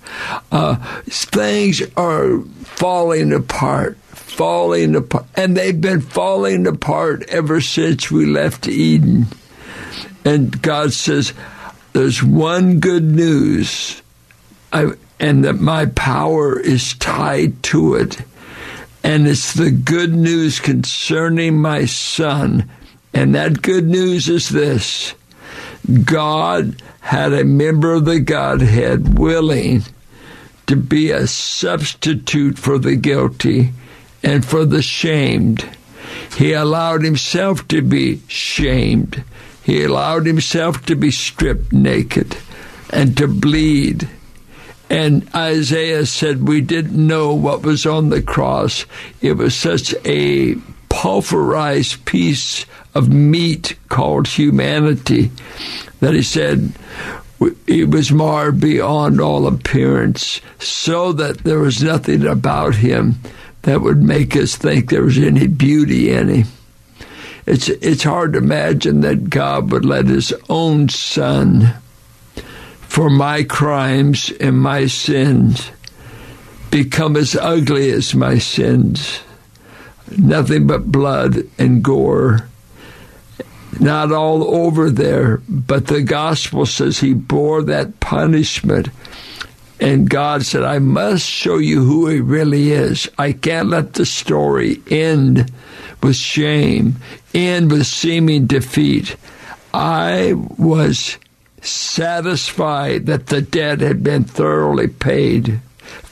Uh, 0.51 0.75
things 1.05 1.81
are 1.97 2.41
falling 2.63 3.33
apart 3.33 3.97
falling 4.31 4.95
apart. 4.95 5.25
And 5.35 5.57
they've 5.57 5.79
been 5.79 5.99
falling 6.01 6.65
apart 6.65 7.23
ever 7.27 7.59
since 7.59 8.09
we 8.09 8.25
left 8.25 8.67
Eden. 8.67 9.27
And 10.23 10.61
God 10.61 10.93
says, 10.93 11.33
There's 11.93 12.23
one 12.23 12.79
good 12.79 13.03
news, 13.03 14.01
I, 14.71 14.91
and 15.19 15.45
that 15.45 15.59
my 15.59 15.87
power 15.87 16.59
is 16.59 16.93
tied 16.95 17.61
to 17.63 17.95
it. 17.95 18.21
And 19.03 19.27
it's 19.27 19.53
the 19.53 19.71
good 19.71 20.13
news 20.13 20.59
concerning 20.59 21.59
my 21.59 21.85
son. 21.85 22.69
And 23.13 23.35
that 23.35 23.61
good 23.61 23.87
news 23.87 24.29
is 24.29 24.49
this 24.49 25.13
God 26.03 26.81
had 27.01 27.33
a 27.33 27.43
member 27.43 27.93
of 27.93 28.05
the 28.05 28.19
Godhead 28.19 29.17
willing 29.17 29.83
to 30.67 30.75
be 30.75 31.11
a 31.11 31.27
substitute 31.27 32.57
for 32.57 32.77
the 32.77 32.95
guilty 32.95 33.73
and 34.23 34.45
for 34.45 34.65
the 34.65 34.81
shamed. 34.81 35.67
He 36.37 36.53
allowed 36.53 37.03
himself 37.03 37.67
to 37.69 37.81
be 37.81 38.21
shamed. 38.27 39.23
He 39.71 39.85
allowed 39.85 40.25
himself 40.25 40.85
to 40.87 40.97
be 40.97 41.11
stripped 41.11 41.71
naked 41.71 42.35
and 42.89 43.15
to 43.15 43.25
bleed. 43.25 44.09
And 44.89 45.33
Isaiah 45.33 46.05
said, 46.05 46.45
We 46.45 46.59
didn't 46.59 47.07
know 47.07 47.33
what 47.33 47.61
was 47.61 47.85
on 47.85 48.09
the 48.09 48.21
cross. 48.21 48.85
It 49.21 49.37
was 49.37 49.55
such 49.55 49.95
a 50.03 50.55
pulverized 50.89 52.03
piece 52.03 52.65
of 52.93 53.07
meat 53.13 53.77
called 53.87 54.27
humanity 54.27 55.31
that 56.01 56.15
he 56.15 56.21
said, 56.21 56.73
it 57.65 57.89
was 57.89 58.11
marred 58.11 58.59
beyond 58.59 59.21
all 59.21 59.47
appearance, 59.47 60.41
so 60.59 61.13
that 61.13 61.45
there 61.45 61.59
was 61.59 61.81
nothing 61.81 62.27
about 62.27 62.75
him 62.75 63.21
that 63.61 63.79
would 63.79 64.03
make 64.03 64.35
us 64.35 64.57
think 64.57 64.89
there 64.89 65.05
was 65.05 65.17
any 65.17 65.47
beauty 65.47 66.11
in 66.11 66.27
him. 66.27 66.47
It's, 67.45 67.69
it's 67.69 68.03
hard 68.03 68.33
to 68.33 68.39
imagine 68.39 69.01
that 69.01 69.29
God 69.29 69.71
would 69.71 69.85
let 69.85 70.05
his 70.05 70.33
own 70.49 70.89
son, 70.89 71.73
for 72.81 73.09
my 73.09 73.43
crimes 73.43 74.31
and 74.39 74.59
my 74.59 74.87
sins, 74.87 75.71
become 76.69 77.17
as 77.17 77.35
ugly 77.35 77.91
as 77.91 78.13
my 78.13 78.37
sins. 78.37 79.21
Nothing 80.17 80.67
but 80.67 80.91
blood 80.91 81.47
and 81.57 81.83
gore. 81.83 82.47
Not 83.79 84.11
all 84.11 84.43
over 84.43 84.89
there, 84.89 85.41
but 85.47 85.87
the 85.87 86.01
gospel 86.01 86.65
says 86.65 86.99
he 86.99 87.13
bore 87.13 87.63
that 87.63 87.99
punishment 87.99 88.89
and 89.81 90.07
God 90.07 90.45
said, 90.45 90.61
I 90.61 90.77
must 90.77 91.25
show 91.25 91.57
you 91.57 91.83
who 91.83 92.07
He 92.07 92.21
really 92.21 92.71
is. 92.71 93.09
I 93.17 93.31
can't 93.31 93.67
let 93.67 93.95
the 93.95 94.05
story 94.05 94.79
end 94.89 95.51
with 96.03 96.15
shame, 96.15 96.97
end 97.33 97.71
with 97.71 97.87
seeming 97.87 98.45
defeat. 98.45 99.15
I 99.73 100.33
was 100.33 101.17
satisfied 101.61 103.05
that 103.05 103.27
the 103.27 103.41
debt 103.41 103.81
had 103.81 104.03
been 104.03 104.23
thoroughly 104.23 104.87
paid 104.87 105.59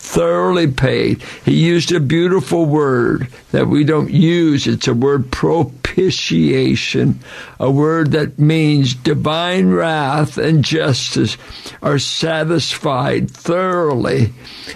thoroughly 0.10 0.66
paid. 0.66 1.22
He 1.46 1.54
used 1.54 1.92
a 1.92 2.00
beautiful 2.00 2.66
word 2.66 3.28
that 3.52 3.68
we 3.68 3.84
don't 3.84 4.10
use. 4.10 4.66
It's 4.66 4.88
a 4.88 4.94
word 4.96 5.32
propitiation, 5.32 7.20
a 7.60 7.70
word 7.70 8.12
that 8.14 8.40
means 8.40 8.96
divine 8.96 9.70
wrath 9.70 10.40
and 10.40 10.66
justice 10.66 11.38
are 11.84 12.00
satisfied 12.00 13.30
thoroughly 13.30 14.34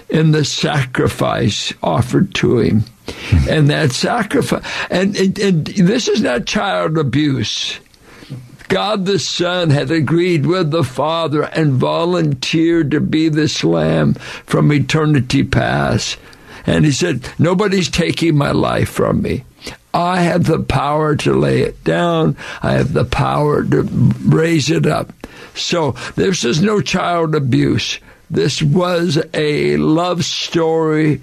in 0.08 0.30
the 0.30 0.44
sacrifice 0.44 1.74
offered 1.82 2.32
to 2.36 2.60
him. 2.60 2.84
Hmm. 3.08 3.48
And 3.50 3.70
that 3.70 3.90
sacrifice, 3.90 4.64
and, 4.88 5.16
and, 5.16 5.36
and 5.40 5.66
this 5.66 6.06
is 6.06 6.22
not 6.22 6.46
child 6.46 6.96
abuse. 6.96 7.80
God 8.68 9.04
the 9.04 9.18
Son 9.18 9.70
had 9.70 9.90
agreed 9.90 10.46
with 10.46 10.70
the 10.70 10.84
Father 10.84 11.42
and 11.42 11.74
volunteered 11.74 12.90
to 12.92 13.00
be 13.00 13.28
this 13.28 13.62
lamb 13.62 14.14
from 14.14 14.72
eternity 14.72 15.44
past. 15.44 16.18
And 16.66 16.84
he 16.84 16.92
said, 16.92 17.28
Nobody's 17.38 17.90
taking 17.90 18.36
my 18.36 18.52
life 18.52 18.88
from 18.88 19.22
me. 19.22 19.44
I 19.92 20.22
have 20.22 20.44
the 20.44 20.60
power 20.60 21.14
to 21.16 21.32
lay 21.32 21.62
it 21.62 21.84
down. 21.84 22.36
I 22.62 22.72
have 22.72 22.92
the 22.92 23.04
power 23.04 23.62
to 23.62 23.82
raise 23.82 24.70
it 24.70 24.86
up. 24.86 25.12
So 25.54 25.92
this 26.16 26.44
is 26.44 26.60
no 26.60 26.80
child 26.80 27.34
abuse. 27.34 28.00
This 28.30 28.60
was 28.60 29.22
a 29.32 29.76
love 29.76 30.24
story 30.24 31.22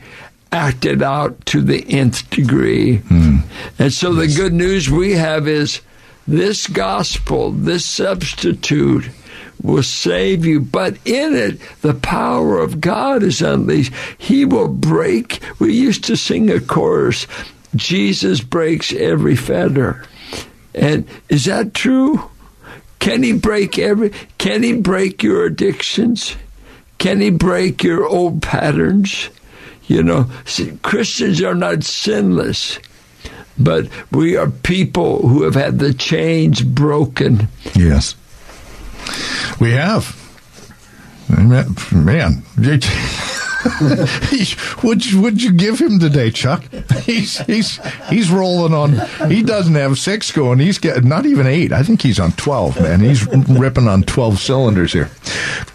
acted 0.51 1.01
out 1.01 1.45
to 1.47 1.61
the 1.61 1.85
nth 1.89 2.29
degree. 2.29 2.99
Mm. 2.99 3.43
And 3.79 3.91
so 3.91 4.13
the 4.13 4.27
good 4.27 4.53
news 4.53 4.89
we 4.89 5.13
have 5.13 5.47
is 5.47 5.81
this 6.27 6.67
gospel, 6.67 7.51
this 7.51 7.85
substitute, 7.85 9.09
will 9.61 9.83
save 9.83 10.45
you. 10.45 10.59
But 10.59 10.97
in 11.05 11.35
it, 11.35 11.59
the 11.81 11.93
power 11.93 12.59
of 12.59 12.81
God 12.81 13.23
is 13.23 13.41
unleashed. 13.41 13.93
He 14.17 14.45
will 14.45 14.67
break. 14.67 15.41
We 15.59 15.73
used 15.73 16.03
to 16.05 16.17
sing 16.17 16.49
a 16.49 16.59
chorus 16.59 17.27
Jesus 17.75 18.41
breaks 18.41 18.91
every 18.93 19.35
fetter. 19.35 20.03
And 20.73 21.07
is 21.29 21.45
that 21.45 21.73
true? 21.73 22.29
Can 22.99 23.23
he 23.23 23.33
break 23.33 23.79
every 23.79 24.11
can 24.37 24.63
he 24.63 24.73
break 24.73 25.23
your 25.23 25.45
addictions? 25.45 26.35
Can 26.97 27.19
he 27.19 27.29
break 27.29 27.83
your 27.83 28.05
old 28.05 28.41
patterns? 28.41 29.29
You 29.87 30.03
know, 30.03 30.29
see, 30.45 30.77
Christians 30.83 31.41
are 31.41 31.55
not 31.55 31.83
sinless 31.83 32.79
but 33.57 33.87
we 34.11 34.35
are 34.37 34.49
people 34.49 35.27
who 35.27 35.43
have 35.43 35.55
had 35.55 35.79
the 35.79 35.93
chains 35.93 36.61
broken. 36.61 37.47
Yes. 37.75 38.15
We 39.59 39.71
have. 39.71 40.17
Man, 41.29 42.43
would 44.83 45.05
you, 45.05 45.21
would 45.21 45.41
you 45.41 45.51
give 45.51 45.79
him 45.79 45.99
today, 45.99 46.31
Chuck? 46.31 46.63
He's 47.01 47.39
he's 47.39 47.79
he's 48.09 48.31
rolling 48.31 48.73
on. 48.73 49.29
He 49.29 49.41
doesn't 49.41 49.73
have 49.73 49.97
six 49.97 50.31
going. 50.31 50.59
He's 50.59 50.77
getting 50.77 51.09
not 51.09 51.25
even 51.25 51.47
eight. 51.47 51.71
I 51.71 51.83
think 51.83 52.01
he's 52.01 52.19
on 52.19 52.31
twelve. 52.33 52.79
Man, 52.79 52.99
he's 52.99 53.25
ripping 53.27 53.87
on 53.87 54.03
twelve 54.03 54.39
cylinders 54.39 54.93
here. 54.93 55.09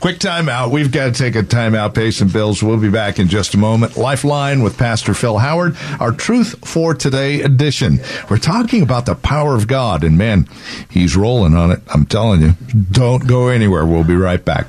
Quick 0.01 0.19
timeout. 0.19 0.71
We've 0.71 0.93
got 0.93 1.07
to 1.07 1.13
take 1.13 1.35
a 1.35 1.43
timeout. 1.43 1.95
Pay 1.95 2.13
some 2.13 2.29
bills. 2.29 2.63
We'll 2.63 2.77
be 2.77 2.91
back 2.91 3.19
in 3.19 3.29
just 3.29 3.55
a 3.55 3.59
moment. 3.59 3.97
Lifeline 3.97 4.63
with 4.63 4.79
Pastor 4.79 5.15
Phil 5.15 5.39
Howard. 5.39 5.77
Our 5.99 6.13
Truth 6.13 6.67
for 6.67 6.95
Today 6.95 7.43
edition. 7.43 8.01
We're 8.31 8.39
talking 8.39 8.83
about 8.83 9.07
the 9.07 9.15
power 9.15 9.55
of 9.55 9.67
God, 9.67 10.05
and 10.05 10.17
man, 10.17 10.49
he's 10.91 11.17
rolling 11.17 11.55
on 11.55 11.73
it. 11.73 11.81
I'm 11.93 12.07
telling 12.07 12.41
you. 12.41 12.53
Don't 12.93 13.27
go 13.27 13.49
anywhere. 13.49 13.85
We'll 13.85 14.05
be 14.05 14.17
right 14.17 14.45
back. 14.45 14.67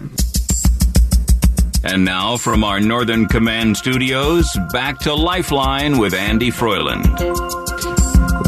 And 1.89 2.03
now 2.03 2.35
from 2.35 2.65
our 2.65 2.81
Northern 2.81 3.27
Command 3.27 3.77
studios, 3.77 4.45
back 4.73 4.99
to 4.99 5.13
Lifeline 5.13 5.97
with 5.97 6.13
Andy 6.13 6.51
Froiland. 6.51 7.05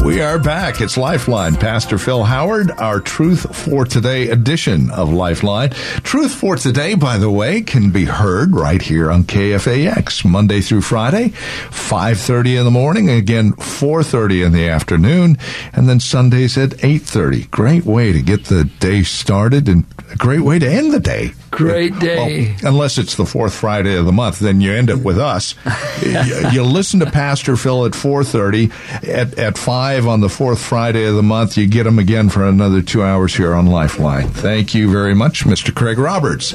We 0.04 0.20
are 0.20 0.38
back. 0.38 0.82
It's 0.82 0.98
Lifeline. 0.98 1.54
Pastor 1.54 1.96
Phil 1.96 2.24
Howard, 2.24 2.70
our 2.72 3.00
Truth 3.00 3.56
for 3.56 3.86
Today 3.86 4.28
edition 4.28 4.90
of 4.90 5.10
Lifeline. 5.10 5.70
Truth 6.02 6.34
for 6.34 6.56
Today, 6.56 6.94
by 6.94 7.16
the 7.16 7.30
way, 7.30 7.62
can 7.62 7.90
be 7.90 8.04
heard 8.04 8.54
right 8.54 8.82
here 8.82 9.10
on 9.10 9.24
KFAX 9.24 10.24
Monday 10.24 10.60
through 10.60 10.82
Friday, 10.82 11.28
5.30 11.28 12.58
in 12.58 12.64
the 12.64 12.70
morning, 12.70 13.08
again 13.08 13.52
4.30 13.52 14.46
in 14.46 14.52
the 14.52 14.68
afternoon, 14.68 15.38
and 15.72 15.88
then 15.88 15.98
Sundays 15.98 16.58
at 16.58 16.70
8.30. 16.70 17.50
Great 17.50 17.84
way 17.84 18.12
to 18.12 18.20
get 18.20 18.44
the 18.46 18.64
day 18.64 19.02
started 19.02 19.66
and 19.68 19.86
a 20.10 20.16
great 20.16 20.40
way 20.40 20.58
to 20.58 20.68
end 20.68 20.92
the 20.92 21.00
day. 21.00 21.32
Great 21.50 21.98
day. 21.98 22.56
Well, 22.62 22.72
unless 22.72 22.98
it's 22.98 23.16
the 23.16 23.26
fourth 23.26 23.54
Friday 23.54 23.96
of 23.96 24.06
the 24.06 24.12
month, 24.12 24.38
then 24.38 24.60
you 24.60 24.72
end 24.72 24.90
it 24.90 24.98
with 24.98 25.18
us. 25.18 25.54
you, 26.02 26.50
you 26.50 26.62
listen 26.62 27.00
to 27.00 27.10
Pastor 27.10 27.56
Phil 27.56 27.86
at 27.86 27.92
4.30 27.92 29.08
at, 29.08 29.38
at 29.38 29.58
5 29.58 30.06
on 30.06 30.20
the 30.20 30.28
fourth 30.28 30.60
Friday 30.60 31.04
of 31.04 31.14
the 31.14 31.22
month. 31.22 31.56
You 31.56 31.66
get 31.66 31.84
them 31.84 31.98
again 31.98 32.28
for 32.28 32.46
another 32.46 32.82
two 32.82 33.02
hours 33.02 33.34
here 33.34 33.54
on 33.54 33.66
Lifeline. 33.66 34.28
Thank 34.28 34.74
you 34.74 34.90
very 34.90 35.14
much, 35.14 35.44
Mr. 35.44 35.74
Craig 35.74 35.98
Roberts. 35.98 36.54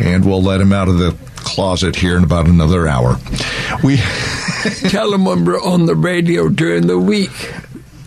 And 0.00 0.24
we'll 0.24 0.42
let 0.42 0.60
him 0.60 0.72
out 0.72 0.88
of 0.88 0.98
the 0.98 1.16
closet 1.36 1.94
here 1.94 2.16
in 2.16 2.24
about 2.24 2.46
another 2.46 2.88
hour. 2.88 3.16
We 3.84 3.98
tell 4.88 5.14
him 5.14 5.24
when 5.24 5.44
we're 5.44 5.62
on 5.62 5.86
the 5.86 5.94
radio 5.94 6.48
during 6.48 6.86
the 6.88 6.98
week. 6.98 7.30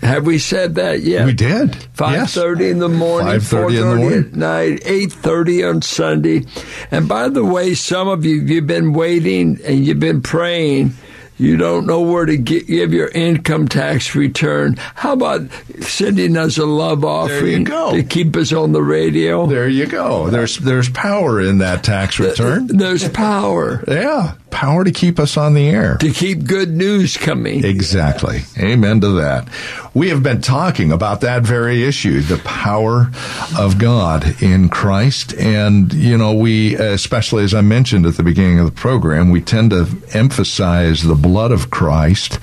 Have 0.09 0.25
we 0.25 0.39
said 0.39 0.75
that 0.75 1.01
yet? 1.01 1.25
We 1.25 1.33
did. 1.33 1.75
Five 1.93 2.29
thirty 2.29 2.65
Yes. 2.65 2.71
in 2.73 2.79
the 2.79 2.89
morning, 2.89 3.39
5:30 3.39 3.41
four 3.41 3.71
thirty 3.71 4.15
at 4.27 4.35
night, 4.35 4.81
eight 4.85 5.11
thirty 5.11 5.63
on 5.63 5.81
Sunday. 5.81 6.45
And 6.91 7.07
by 7.07 7.29
the 7.29 7.45
way, 7.45 7.73
some 7.75 8.07
of 8.07 8.25
you 8.25 8.35
you've 8.41 8.67
been 8.67 8.93
waiting 8.93 9.59
and 9.65 9.85
you've 9.85 9.99
been 9.99 10.21
praying. 10.21 10.93
You 11.41 11.55
don't 11.55 11.87
know 11.87 12.01
where 12.01 12.25
to 12.25 12.37
gi- 12.37 12.63
give 12.65 12.91
your 12.91 13.07
income 13.07 13.69
tax 13.69 14.13
return. 14.13 14.75
How 14.95 15.13
about 15.13 15.43
sending 15.79 16.35
us 16.35 16.57
a 16.57 16.65
love 16.65 17.05
offering 17.05 17.63
go. 17.63 17.91
to 17.93 18.03
keep 18.03 18.35
us 18.35 18.51
on 18.51 18.73
the 18.73 18.83
radio? 18.83 19.45
There 19.45 19.69
you 19.69 19.85
go. 19.85 20.29
There's 20.29 20.57
there's 20.57 20.89
power 20.89 21.39
in 21.39 21.59
that 21.59 21.81
tax 21.83 22.19
return. 22.19 22.67
There's 22.67 23.07
power 23.07 23.81
Yeah, 23.87 24.33
power 24.51 24.83
to 24.83 24.91
keep 24.91 25.19
us 25.19 25.37
on 25.37 25.53
the 25.53 25.67
air. 25.67 25.97
to 25.97 26.11
keep 26.11 26.45
good 26.45 26.69
news 26.69 27.17
coming. 27.17 27.63
Exactly. 27.63 28.41
Amen 28.57 29.01
to 29.01 29.09
that. 29.21 29.47
We 29.93 30.09
have 30.09 30.21
been 30.21 30.41
talking 30.41 30.91
about 30.91 31.21
that 31.21 31.43
very 31.43 31.83
issue, 31.83 32.21
the 32.21 32.37
power 32.37 33.09
of 33.57 33.79
God 33.79 34.41
in 34.41 34.69
Christ. 34.69 35.33
And, 35.33 35.91
you 35.93 36.17
know, 36.17 36.33
we, 36.33 36.75
especially 36.75 37.43
as 37.43 37.53
I 37.53 37.61
mentioned 37.61 38.05
at 38.05 38.15
the 38.15 38.23
beginning 38.23 38.59
of 38.59 38.65
the 38.65 38.71
program, 38.71 39.29
we 39.29 39.41
tend 39.41 39.71
to 39.71 39.87
emphasize 40.13 41.03
the 41.03 41.15
blood 41.15 41.51
of 41.51 41.69
Christ 41.69 42.39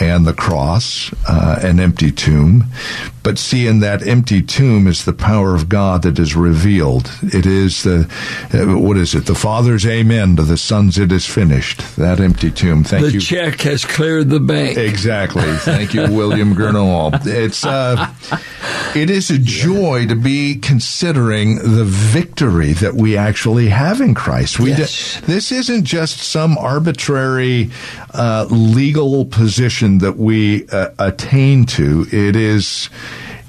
and 0.00 0.26
the 0.26 0.34
cross, 0.34 1.12
uh, 1.28 1.58
an 1.62 1.80
empty 1.80 2.12
tomb. 2.12 2.64
But 3.22 3.38
see, 3.38 3.66
in 3.66 3.80
that 3.80 4.06
empty 4.06 4.40
tomb 4.40 4.86
is 4.86 5.04
the 5.04 5.12
power 5.12 5.54
of 5.54 5.68
God 5.68 6.02
that 6.02 6.18
is 6.18 6.34
revealed. 6.34 7.10
It 7.22 7.44
is 7.44 7.82
the, 7.82 8.08
uh, 8.54 8.78
what 8.78 8.96
is 8.96 9.14
it? 9.14 9.26
The 9.26 9.34
Father's 9.34 9.84
amen 9.84 10.36
to 10.36 10.42
the 10.44 10.56
Son's 10.56 10.98
it 10.98 11.12
is 11.12 11.26
finished. 11.28 11.96
That 11.96 12.20
empty 12.20 12.50
tomb. 12.50 12.84
Thank 12.84 13.04
The 13.06 13.12
you. 13.12 13.20
The 13.20 13.24
check 13.26 13.60
has 13.62 13.84
cleared 13.84 14.28
the 14.30 14.40
bank. 14.40 14.76
Exactly. 14.78 15.42
Thank 15.58 15.94
you, 15.94 16.02
William 16.02 16.54
Gurnall. 16.54 17.12
It's 17.26 17.64
uh, 17.64 18.12
it 18.94 19.10
is 19.10 19.30
a 19.30 19.38
joy 19.38 20.06
to 20.06 20.14
be 20.16 20.56
considering 20.56 21.56
the 21.56 21.84
victory 21.84 22.72
that 22.74 22.94
we 22.94 23.16
actually 23.16 23.68
have 23.68 24.00
in 24.00 24.14
Christ. 24.14 24.58
We 24.58 24.70
Yes. 24.70 25.20
this 25.26 25.50
isn't 25.52 25.84
just 25.84 26.18
some 26.18 26.56
arbitrary 26.58 27.70
uh, 28.14 28.46
legal 28.50 29.24
position 29.24 29.98
that 29.98 30.16
we 30.16 30.66
uh, 30.68 30.88
attain 30.98 31.64
to. 31.66 32.06
It 32.12 32.36
is 32.36 32.88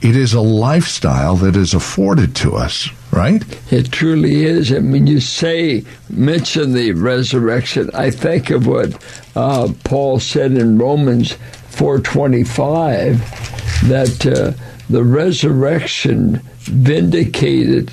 it 0.02 0.16
is 0.16 0.34
a 0.34 0.42
lifestyle 0.42 1.36
that 1.38 1.56
is 1.56 1.74
afforded 1.74 2.36
to 2.38 2.56
us. 2.56 2.90
Right? 3.12 3.44
It 3.72 3.92
truly 3.92 4.46
is. 4.46 4.72
And 4.72 4.92
when 4.92 5.08
you 5.08 5.20
say, 5.20 5.84
mention 6.10 6.74
the 6.74 6.92
resurrection, 6.92 7.90
I 7.94 8.12
think 8.12 8.52
of 8.52 8.68
what 8.68 9.04
uh, 9.36 9.74
Paul 9.84 10.20
said 10.20 10.52
in 10.52 10.78
Romans 10.78 11.34
4.25, 11.72 13.90
that 13.90 14.26
uh, 14.26 14.52
the 14.90 15.04
resurrection 15.04 16.42
vindicated 16.60 17.92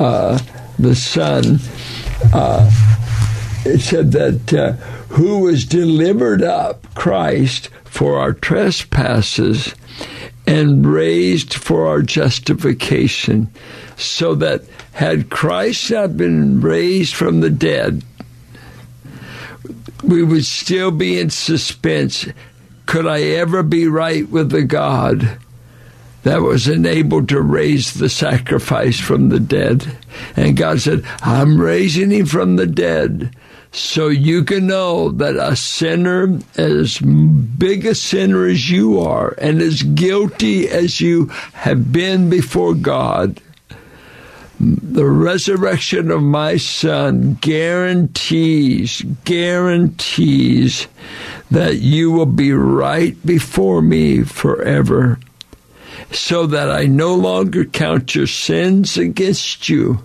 uh, 0.00 0.38
the 0.78 0.94
Son. 0.94 1.58
Uh, 2.32 2.70
it 3.64 3.80
said 3.80 4.12
that 4.12 4.52
uh, 4.52 4.72
who 5.14 5.40
was 5.40 5.64
delivered 5.64 6.42
up, 6.42 6.92
Christ, 6.94 7.68
for 7.84 8.18
our 8.18 8.32
trespasses 8.32 9.74
and 10.50 10.84
raised 10.84 11.54
for 11.54 11.86
our 11.86 12.02
justification, 12.02 13.48
so 13.96 14.34
that 14.34 14.64
had 14.90 15.30
Christ 15.30 15.92
not 15.92 16.16
been 16.16 16.60
raised 16.60 17.14
from 17.14 17.40
the 17.40 17.50
dead, 17.50 18.02
we 20.02 20.24
would 20.24 20.44
still 20.44 20.90
be 20.90 21.20
in 21.20 21.30
suspense. 21.30 22.26
Could 22.86 23.06
I 23.06 23.22
ever 23.22 23.62
be 23.62 23.86
right 23.86 24.28
with 24.28 24.50
the 24.50 24.64
God 24.64 25.38
that 26.24 26.42
was 26.42 26.66
enabled 26.66 27.28
to 27.28 27.40
raise 27.40 27.94
the 27.94 28.08
sacrifice 28.08 28.98
from 28.98 29.28
the 29.28 29.38
dead? 29.38 29.96
And 30.34 30.56
God 30.56 30.80
said, 30.80 31.04
I'm 31.22 31.60
raising 31.60 32.10
him 32.10 32.26
from 32.26 32.56
the 32.56 32.66
dead 32.66 33.36
so 33.72 34.08
you 34.08 34.42
can 34.44 34.66
know 34.66 35.10
that 35.10 35.36
a 35.36 35.54
sinner, 35.54 36.38
as 36.56 36.98
big 36.98 37.86
a 37.86 37.94
sinner 37.94 38.46
as 38.46 38.68
you 38.68 39.00
are, 39.00 39.34
and 39.38 39.62
as 39.62 39.82
guilty 39.82 40.68
as 40.68 41.00
you 41.00 41.26
have 41.52 41.92
been 41.92 42.28
before 42.28 42.74
God, 42.74 43.40
the 44.58 45.06
resurrection 45.06 46.10
of 46.10 46.20
my 46.20 46.56
son 46.56 47.38
guarantees, 47.40 49.02
guarantees 49.24 50.88
that 51.50 51.78
you 51.78 52.10
will 52.10 52.26
be 52.26 52.52
right 52.52 53.24
before 53.24 53.80
me 53.82 54.22
forever, 54.22 55.18
so 56.10 56.46
that 56.46 56.70
I 56.70 56.86
no 56.86 57.14
longer 57.14 57.64
count 57.64 58.16
your 58.16 58.26
sins 58.26 58.98
against 58.98 59.68
you. 59.68 60.00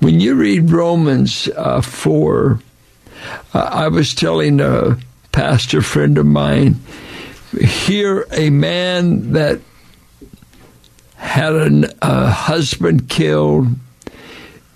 When 0.00 0.20
you 0.20 0.34
read 0.34 0.70
Romans 0.70 1.48
uh, 1.56 1.80
4, 1.80 2.58
uh, 3.54 3.58
I 3.58 3.88
was 3.88 4.14
telling 4.14 4.60
a 4.60 4.98
pastor 5.32 5.82
friend 5.82 6.18
of 6.18 6.26
mine, 6.26 6.80
here 7.58 8.26
a 8.32 8.50
man 8.50 9.32
that 9.32 9.60
had 11.16 11.54
a 11.54 12.04
uh, 12.04 12.30
husband 12.30 13.08
killed 13.08 13.68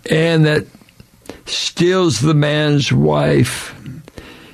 and 0.09 0.47
that 0.47 0.67
steals 1.47 2.21
the 2.21 2.35
man's 2.35 2.93
wife. 2.93 3.75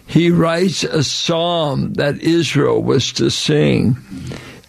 He 0.06 0.30
writes 0.30 0.84
a 0.84 1.04
psalm 1.04 1.94
that 1.94 2.20
Israel 2.20 2.82
was 2.82 3.12
to 3.14 3.30
sing, 3.30 3.96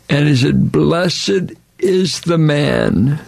and 0.09 0.27
he 0.27 0.35
said, 0.35 0.71
Blessed 0.71 1.53
is 1.79 2.21
the 2.21 2.37
man 2.37 3.19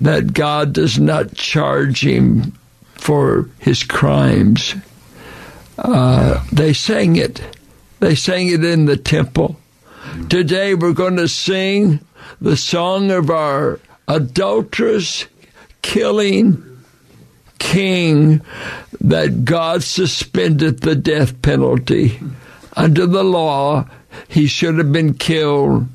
that 0.00 0.32
God 0.32 0.72
does 0.72 0.98
not 0.98 1.34
charge 1.34 2.04
him 2.04 2.52
for 2.94 3.48
his 3.58 3.82
crimes. 3.82 4.74
Uh, 5.78 6.44
they 6.52 6.72
sang 6.72 7.16
it. 7.16 7.42
They 8.00 8.14
sang 8.14 8.48
it 8.48 8.64
in 8.64 8.86
the 8.86 8.96
temple. 8.96 9.56
Today 10.28 10.74
we're 10.74 10.92
going 10.92 11.16
to 11.16 11.28
sing 11.28 12.00
the 12.40 12.56
song 12.56 13.10
of 13.10 13.30
our 13.30 13.80
adulterous, 14.08 15.26
killing 15.82 16.66
king 17.58 18.40
that 19.00 19.44
God 19.44 19.82
suspended 19.82 20.80
the 20.80 20.96
death 20.96 21.40
penalty. 21.42 22.18
Under 22.74 23.06
the 23.06 23.24
law, 23.24 23.88
he 24.28 24.46
should 24.46 24.78
have 24.78 24.92
been 24.92 25.14
killed. 25.14 25.86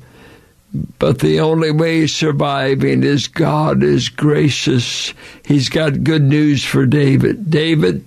But 0.98 1.18
the 1.20 1.40
only 1.40 1.70
way 1.70 2.06
surviving 2.06 3.02
is 3.02 3.28
God 3.28 3.82
is 3.82 4.08
gracious. 4.08 5.12
He's 5.44 5.68
got 5.68 6.04
good 6.04 6.22
news 6.22 6.64
for 6.64 6.86
David. 6.86 7.50
David, 7.50 8.04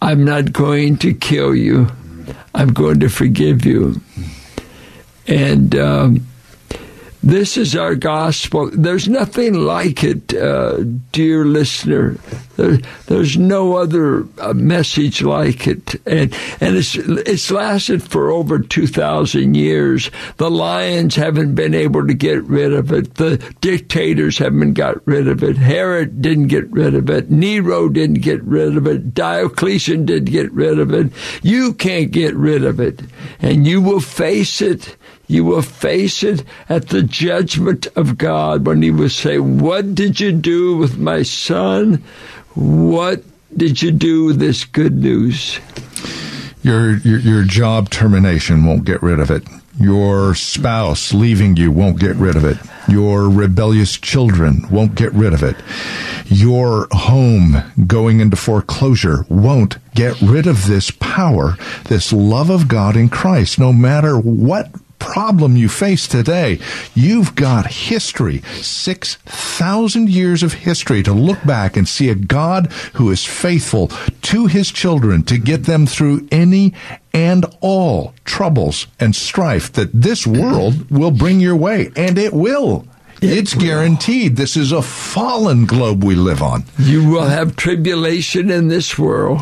I'm 0.00 0.24
not 0.24 0.52
going 0.52 0.98
to 0.98 1.14
kill 1.14 1.54
you. 1.54 1.88
I'm 2.54 2.72
going 2.72 3.00
to 3.00 3.08
forgive 3.08 3.64
you. 3.64 4.00
And 5.26 5.74
um, 5.76 6.26
this 7.22 7.56
is 7.56 7.76
our 7.76 7.94
gospel. 7.94 8.70
There's 8.72 9.08
nothing 9.08 9.54
like 9.54 10.02
it, 10.02 10.34
uh, 10.34 10.82
dear 11.12 11.44
listener. 11.44 12.16
There, 12.56 12.78
there's 13.06 13.38
no 13.38 13.76
other 13.76 14.26
uh, 14.38 14.52
message 14.52 15.22
like 15.22 15.66
it, 15.66 15.94
and 16.06 16.34
and 16.60 16.76
it's 16.76 16.96
it's 16.96 17.50
lasted 17.50 18.02
for 18.02 18.30
over 18.30 18.58
two 18.58 18.86
thousand 18.86 19.54
years. 19.54 20.10
The 20.36 20.50
lions 20.50 21.14
haven't 21.14 21.54
been 21.54 21.74
able 21.74 22.06
to 22.06 22.14
get 22.14 22.42
rid 22.42 22.72
of 22.72 22.92
it. 22.92 23.14
The 23.14 23.38
dictators 23.60 24.38
haven't 24.38 24.74
got 24.74 25.06
rid 25.06 25.28
of 25.28 25.42
it. 25.42 25.56
Herod 25.56 26.20
didn't 26.20 26.48
get 26.48 26.70
rid 26.70 26.94
of 26.94 27.08
it. 27.08 27.30
Nero 27.30 27.88
didn't 27.88 28.20
get 28.20 28.42
rid 28.42 28.76
of 28.76 28.86
it. 28.86 29.14
Diocletian 29.14 30.04
didn't 30.04 30.30
get 30.30 30.52
rid 30.52 30.78
of 30.78 30.92
it. 30.92 31.12
You 31.42 31.72
can't 31.72 32.10
get 32.10 32.34
rid 32.34 32.64
of 32.64 32.80
it, 32.80 33.00
and 33.40 33.66
you 33.66 33.80
will 33.80 34.00
face 34.00 34.60
it. 34.60 34.96
You 35.32 35.46
will 35.46 35.62
face 35.62 36.22
it 36.22 36.44
at 36.68 36.88
the 36.88 37.02
judgment 37.02 37.86
of 37.96 38.18
God 38.18 38.66
when 38.66 38.82
He 38.82 38.90
will 38.90 39.08
say, 39.08 39.38
What 39.38 39.94
did 39.94 40.20
you 40.20 40.30
do 40.30 40.76
with 40.76 40.98
my 40.98 41.22
son? 41.22 42.04
What 42.54 43.22
did 43.56 43.80
you 43.80 43.92
do 43.92 44.26
with 44.26 44.38
this 44.38 44.64
good 44.66 44.92
news? 44.92 45.58
Your, 46.62 46.98
your 46.98 47.18
your 47.18 47.44
job 47.44 47.88
termination 47.88 48.66
won't 48.66 48.84
get 48.84 49.02
rid 49.02 49.20
of 49.20 49.30
it. 49.30 49.42
Your 49.80 50.34
spouse 50.34 51.14
leaving 51.14 51.56
you 51.56 51.72
won't 51.72 51.98
get 51.98 52.16
rid 52.16 52.36
of 52.36 52.44
it. 52.44 52.58
Your 52.86 53.30
rebellious 53.30 53.96
children 53.96 54.66
won't 54.70 54.96
get 54.96 55.14
rid 55.14 55.32
of 55.32 55.42
it. 55.42 55.56
Your 56.26 56.88
home 56.92 57.72
going 57.86 58.20
into 58.20 58.36
foreclosure 58.36 59.24
won't 59.30 59.78
get 59.94 60.20
rid 60.20 60.46
of 60.46 60.66
this 60.66 60.90
power, 60.90 61.56
this 61.84 62.12
love 62.12 62.50
of 62.50 62.68
God 62.68 62.96
in 62.96 63.08
Christ, 63.08 63.58
no 63.58 63.72
matter 63.72 64.18
what 64.18 64.70
problem 65.02 65.56
you 65.56 65.68
face 65.68 66.06
today. 66.06 66.60
You've 66.94 67.34
got 67.34 67.66
history, 67.66 68.40
6,000 68.60 70.08
years 70.08 70.44
of 70.44 70.52
history 70.54 71.02
to 71.02 71.12
look 71.12 71.44
back 71.44 71.76
and 71.76 71.88
see 71.88 72.08
a 72.08 72.14
God 72.14 72.72
who 72.94 73.10
is 73.10 73.24
faithful 73.24 73.88
to 73.88 74.46
his 74.46 74.70
children 74.70 75.24
to 75.24 75.38
get 75.38 75.64
them 75.64 75.86
through 75.86 76.28
any 76.30 76.72
and 77.12 77.44
all 77.60 78.14
troubles 78.24 78.86
and 79.00 79.14
strife 79.14 79.72
that 79.72 79.90
this 79.92 80.24
world 80.26 80.88
will 80.90 81.10
bring 81.10 81.40
your 81.40 81.56
way, 81.56 81.90
and 81.96 82.16
it 82.16 82.32
will. 82.32 82.86
it's 83.20 83.54
guaranteed. 83.54 84.36
This 84.36 84.56
is 84.56 84.72
a 84.72 84.82
fallen 84.82 85.66
globe 85.66 86.04
we 86.04 86.14
live 86.14 86.42
on. 86.42 86.64
You 86.78 87.08
will 87.08 87.26
have 87.26 87.56
tribulation 87.56 88.50
in 88.50 88.68
this 88.68 88.96
world. 88.98 89.40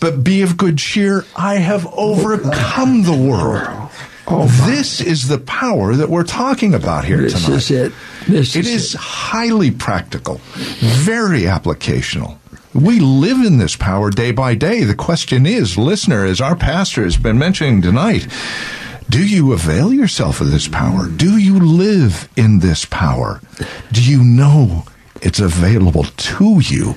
But 0.00 0.22
be 0.24 0.42
of 0.42 0.56
good 0.56 0.78
cheer. 0.78 1.24
I 1.36 1.56
have 1.56 1.86
overcome 1.92 3.02
the 3.02 3.16
world. 3.16 3.90
Oh, 4.30 4.46
this 4.66 5.00
is 5.00 5.28
the 5.28 5.38
power 5.38 5.94
that 5.94 6.08
we're 6.10 6.22
talking 6.24 6.74
about 6.74 7.04
here 7.04 7.18
This 7.22 7.44
tonight. 7.44 7.56
is 7.56 7.70
it. 7.70 7.92
This 8.26 8.56
It 8.56 8.66
is 8.66 8.84
is 8.84 8.94
highly 8.94 9.70
practical, 9.70 10.40
very 10.54 11.42
applicational. 11.42 12.36
We 12.74 13.00
live 13.00 13.38
in 13.44 13.56
this 13.58 13.74
power 13.76 14.10
day 14.10 14.30
by 14.30 14.54
day. 14.54 14.84
The 14.84 14.94
question 14.94 15.46
is, 15.46 15.78
listener, 15.78 16.24
as 16.26 16.40
our 16.40 16.54
pastor 16.54 17.04
has 17.04 17.16
been 17.16 17.38
mentioning 17.38 17.80
tonight, 17.80 18.26
do 19.08 19.26
you 19.26 19.52
avail 19.54 19.92
yourself 19.94 20.42
of 20.42 20.50
this 20.50 20.68
power? 20.68 21.08
Do 21.08 21.38
you 21.38 21.58
live 21.58 22.28
in 22.36 22.58
this 22.58 22.84
power? 22.84 23.40
Do 23.92 24.02
you 24.02 24.22
know 24.22 24.84
it's 25.22 25.40
available 25.40 26.04
to 26.04 26.60
you? 26.62 26.94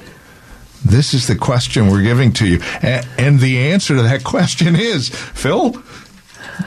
This 0.83 1.13
is 1.13 1.27
the 1.27 1.35
question 1.37 1.87
we're 1.87 2.01
giving 2.03 2.33
to 2.33 2.47
you. 2.47 2.59
And 2.81 3.39
the 3.39 3.71
answer 3.71 3.95
to 3.95 4.01
that 4.03 4.23
question 4.25 4.75
is, 4.75 5.07
Phil, 5.09 5.71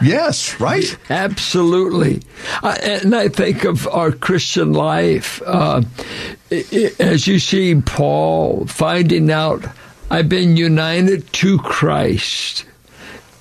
yes, 0.03 0.59
right? 0.61 0.97
Absolutely. 1.11 2.23
I, 2.63 2.77
and 2.77 3.15
I 3.15 3.29
think 3.29 3.65
of 3.65 3.87
our 3.89 4.13
Christian 4.13 4.73
life. 4.73 5.43
Uh, 5.45 5.83
i- 6.51 6.65
i- 6.73 6.93
as 7.01 7.27
you 7.27 7.39
see 7.39 7.75
Paul 7.77 8.67
finding 8.67 9.31
out, 9.31 9.65
I've 10.11 10.29
been 10.29 10.57
united 10.57 11.33
to 11.35 11.59
Christ. 11.59 12.65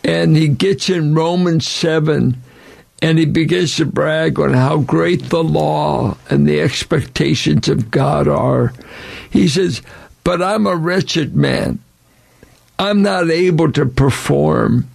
And 0.03 0.36
he 0.36 0.47
gets 0.49 0.89
in 0.89 1.13
Romans 1.15 1.67
7 1.67 2.36
and 3.01 3.17
he 3.19 3.25
begins 3.25 3.75
to 3.77 3.86
brag 3.86 4.39
on 4.39 4.53
how 4.53 4.77
great 4.77 5.29
the 5.29 5.43
law 5.43 6.17
and 6.29 6.47
the 6.47 6.62
expectations 6.62 7.67
of 7.67 7.91
God 7.91 8.27
are. 8.27 8.73
He 9.29 9.47
says, 9.47 9.82
But 10.23 10.41
I'm 10.41 10.67
a 10.67 10.75
wretched 10.75 11.36
man. 11.36 11.79
I'm 12.79 13.01
not 13.01 13.29
able 13.29 13.71
to 13.73 13.86
perform. 13.86 14.89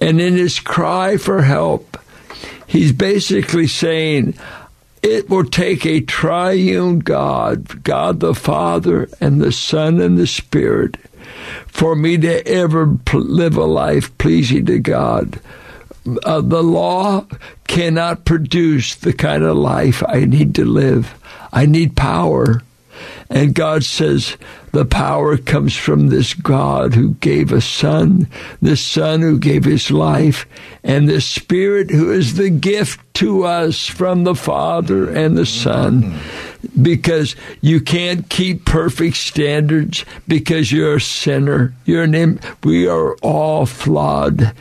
And 0.00 0.20
in 0.20 0.34
his 0.34 0.60
cry 0.60 1.16
for 1.16 1.42
help, 1.42 1.98
he's 2.66 2.92
basically 2.92 3.66
saying, 3.66 4.34
it 5.02 5.28
will 5.28 5.44
take 5.44 5.86
a 5.86 6.00
triune 6.00 7.00
God, 7.00 7.82
God 7.84 8.20
the 8.20 8.34
Father 8.34 9.08
and 9.20 9.40
the 9.40 9.52
Son 9.52 10.00
and 10.00 10.18
the 10.18 10.26
Spirit, 10.26 10.96
for 11.66 11.94
me 11.94 12.18
to 12.18 12.46
ever 12.46 12.98
live 13.12 13.56
a 13.56 13.64
life 13.64 14.16
pleasing 14.18 14.66
to 14.66 14.78
God. 14.78 15.40
Uh, 16.24 16.40
the 16.40 16.62
law 16.62 17.26
cannot 17.66 18.24
produce 18.24 18.94
the 18.94 19.12
kind 19.12 19.44
of 19.44 19.56
life 19.56 20.02
I 20.06 20.24
need 20.24 20.54
to 20.56 20.64
live. 20.64 21.14
I 21.52 21.66
need 21.66 21.96
power. 21.96 22.62
And 23.30 23.54
God 23.54 23.84
says 23.84 24.36
the 24.72 24.86
power 24.86 25.36
comes 25.36 25.76
from 25.76 26.08
this 26.08 26.32
God 26.34 26.94
who 26.94 27.14
gave 27.14 27.52
a 27.52 27.60
son, 27.60 28.26
this 28.62 28.80
son 28.80 29.20
who 29.20 29.38
gave 29.38 29.64
his 29.64 29.90
life, 29.90 30.46
and 30.82 31.08
this 31.08 31.26
spirit 31.26 31.90
who 31.90 32.10
is 32.10 32.34
the 32.34 32.48
gift 32.50 33.00
to 33.14 33.44
us 33.44 33.86
from 33.86 34.24
the 34.24 34.34
Father 34.34 35.10
and 35.10 35.36
the 35.36 35.46
Son. 35.46 36.18
Because 36.80 37.36
you 37.60 37.80
can't 37.80 38.28
keep 38.28 38.64
perfect 38.64 39.16
standards 39.16 40.04
because 40.26 40.72
you're 40.72 40.96
a 40.96 41.00
sinner. 41.00 41.74
You're 41.84 42.04
an 42.04 42.14
Im- 42.14 42.40
we 42.64 42.86
are 42.86 43.14
all 43.16 43.66
flawed. 43.66 44.52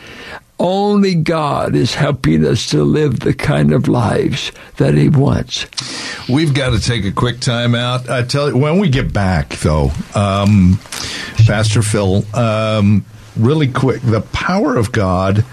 Only 0.60 1.14
God 1.14 1.76
is 1.76 1.94
helping 1.94 2.46
us 2.46 2.72
to 2.72 2.84
live 2.84 3.20
the 3.20 3.34
kind 3.34 3.72
of 3.74 3.88
lives 3.88 4.52
that 4.78 4.96
He 4.96 5.08
wants. 5.08 5.68
We've 6.28 6.54
got 6.54 6.72
to 6.72 6.80
take 6.80 7.06
a 7.06 7.12
quick 7.12 7.40
time 7.40 7.76
out. 7.76 8.10
I 8.10 8.24
tell 8.24 8.50
you, 8.50 8.58
when 8.58 8.80
we 8.80 8.90
get 8.90 9.14
back, 9.14 9.50
though, 9.58 9.92
um, 10.16 10.80
Pastor 11.46 11.84
Phil, 11.84 12.24
um, 12.36 13.06
really 13.36 13.68
quick, 13.68 14.02
the 14.02 14.22
power 14.22 14.76
of 14.76 14.92
God. 14.92 15.46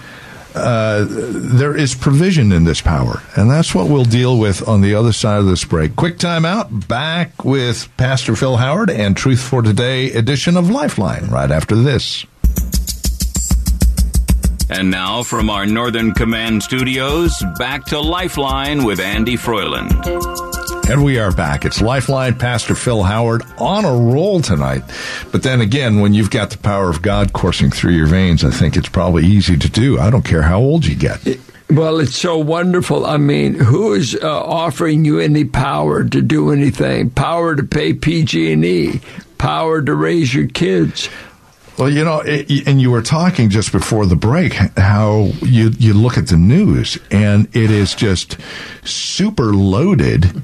Uh, 0.55 1.05
there 1.09 1.77
is 1.77 1.97
provision 1.97 2.53
in 2.53 2.63
this 2.63 2.81
power, 2.81 3.21
and 3.35 3.51
that's 3.51 3.75
what 3.75 3.89
we'll 3.89 4.05
deal 4.05 4.39
with 4.39 4.69
on 4.69 4.83
the 4.83 4.95
other 4.95 5.13
side 5.13 5.41
of 5.41 5.47
this 5.47 5.65
break. 5.65 5.97
Quick 5.97 6.17
time 6.17 6.45
out. 6.45 6.87
Back 6.87 7.45
with 7.45 7.89
Pastor 7.97 8.37
Phil 8.37 8.57
Howard 8.57 8.89
and 8.89 9.17
Truth 9.17 9.41
for 9.41 9.63
Today 9.63 10.13
edition 10.13 10.57
of 10.57 10.71
Lifeline 10.71 11.27
right 11.27 11.51
after 11.51 11.75
this. 11.75 12.25
And 14.71 14.91
now 14.91 15.23
from 15.23 15.51
our 15.51 15.67
Northern 15.67 16.13
Command 16.13 16.63
studios, 16.63 17.43
back 17.59 17.85
to 17.87 18.01
Lifeline 18.01 18.85
with 18.85 18.99
Andy 18.99 19.37
Froiland. 19.37 19.91
And 20.89 21.05
we 21.05 21.19
are 21.19 21.33
back. 21.33 21.65
It's 21.65 21.83
Lifeline 21.83 22.39
Pastor 22.39 22.75
Phil 22.75 23.03
Howard 23.03 23.43
on 23.59 23.85
a 23.85 23.93
roll 23.93 24.41
tonight. 24.41 24.83
But 25.33 25.43
then 25.43 25.61
again, 25.61 26.01
when 26.01 26.15
you've 26.15 26.31
got 26.31 26.51
the 26.51 26.59
power 26.59 26.89
of 26.89 27.03
God 27.03 27.33
coursing 27.35 27.71
through 27.71 27.93
your 27.93 28.07
veins, 28.07 28.43
I 28.43 28.51
think 28.51 28.77
it's 28.77 28.89
probably 28.89 29.27
easy 29.27 29.57
to 29.59 29.69
do. 29.69 29.99
I 29.99 30.09
don't 30.11 30.25
care 30.25 30.43
how 30.43 30.61
old 30.61 30.87
you 30.87 30.95
get. 30.97 31.21
Well, 31.71 32.01
it's 32.01 32.17
so 32.17 32.39
wonderful. 32.39 33.05
I 33.07 33.17
mean, 33.17 33.55
who 33.55 33.95
is 33.95 34.15
uh, 34.15 34.29
offering 34.29 35.05
you 35.05 35.19
any 35.19 35.45
power 35.45 36.05
to 36.05 36.23
do 36.23 36.53
anything? 36.53 37.11
Power 37.11 37.55
to 37.57 37.63
pay 37.65 37.95
PG&E, 37.95 39.01
power 39.39 39.83
to 39.83 39.95
raise 39.95 40.35
your 40.35 40.47
kids. 40.49 41.09
Well, 41.77 41.91
you 41.91 42.05
know, 42.05 42.21
it, 42.21 42.69
and 42.69 42.81
you 42.81 42.91
were 42.93 43.03
talking 43.03 43.51
just 43.51 43.73
before 43.73 44.07
the 44.07 44.15
break 44.17 44.53
how 44.77 45.31
you 45.43 45.71
you 45.79 45.93
look 45.93 46.17
at 46.17 46.29
the 46.29 46.37
news 46.37 46.99
and 47.11 47.49
it 47.55 47.71
is 47.71 47.95
just 47.97 48.37
super 48.85 49.53
loaded 49.53 50.41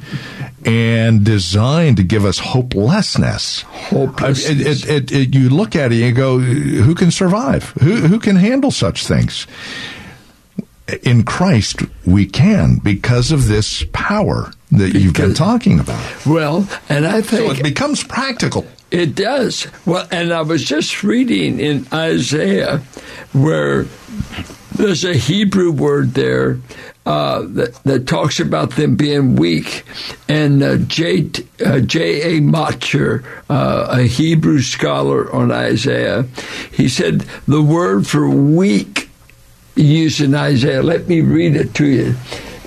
and 0.66 1.24
designed 1.24 1.98
to 1.98 2.02
give 2.02 2.24
us 2.24 2.38
hopelessness. 2.40 3.62
Hopelessness. 3.62 4.84
I- 4.84 4.92
It, 4.94 5.10
it, 5.10 5.12
it, 5.12 5.34
you 5.34 5.50
look 5.50 5.76
at 5.76 5.92
it 5.92 5.96
and 5.96 6.04
you 6.04 6.12
go, 6.12 6.38
who 6.40 6.94
can 6.96 7.10
survive? 7.12 7.70
Who 7.80 7.96
who 7.96 8.18
can 8.18 8.34
handle 8.36 8.72
such 8.72 9.06
things? 9.06 9.46
In 11.04 11.22
Christ, 11.22 11.82
we 12.04 12.26
can 12.26 12.80
because 12.82 13.30
of 13.30 13.46
this 13.46 13.84
power 13.92 14.50
that 14.72 14.94
you've 14.94 15.14
been 15.14 15.34
talking 15.34 15.78
about. 15.78 16.26
Well, 16.26 16.68
and 16.88 17.06
I 17.06 17.22
think 17.22 17.26
So 17.26 17.36
think 17.48 17.60
it 17.60 17.62
becomes 17.62 18.02
practical. 18.02 18.66
It 18.90 19.14
does. 19.14 19.68
Well, 19.86 20.06
and 20.10 20.32
I 20.32 20.42
was 20.42 20.64
just 20.64 21.02
reading 21.02 21.60
in 21.60 21.86
Isaiah 21.92 22.78
where 23.32 23.86
there's 24.74 25.04
a 25.04 25.14
Hebrew 25.14 25.70
word 25.70 26.14
there 26.14 26.58
uh, 27.06 27.42
that, 27.42 27.74
that 27.84 28.06
talks 28.06 28.40
about 28.40 28.72
them 28.72 28.96
being 28.96 29.36
weak. 29.36 29.84
And 30.28 30.62
uh, 30.62 30.76
J. 30.78 31.30
Uh, 31.64 31.80
J. 31.80 32.36
A. 32.36 32.40
Motyer, 32.40 33.24
uh, 33.48 33.88
a 33.90 34.02
Hebrew 34.02 34.60
scholar 34.60 35.32
on 35.32 35.52
Isaiah, 35.52 36.24
he 36.72 36.88
said 36.88 37.20
the 37.46 37.62
word 37.62 38.06
for 38.06 38.28
weak 38.28 39.08
used 39.76 40.20
in 40.20 40.34
Isaiah. 40.34 40.82
Let 40.82 41.08
me 41.08 41.20
read 41.20 41.56
it 41.56 41.74
to 41.74 41.86
you. 41.86 42.14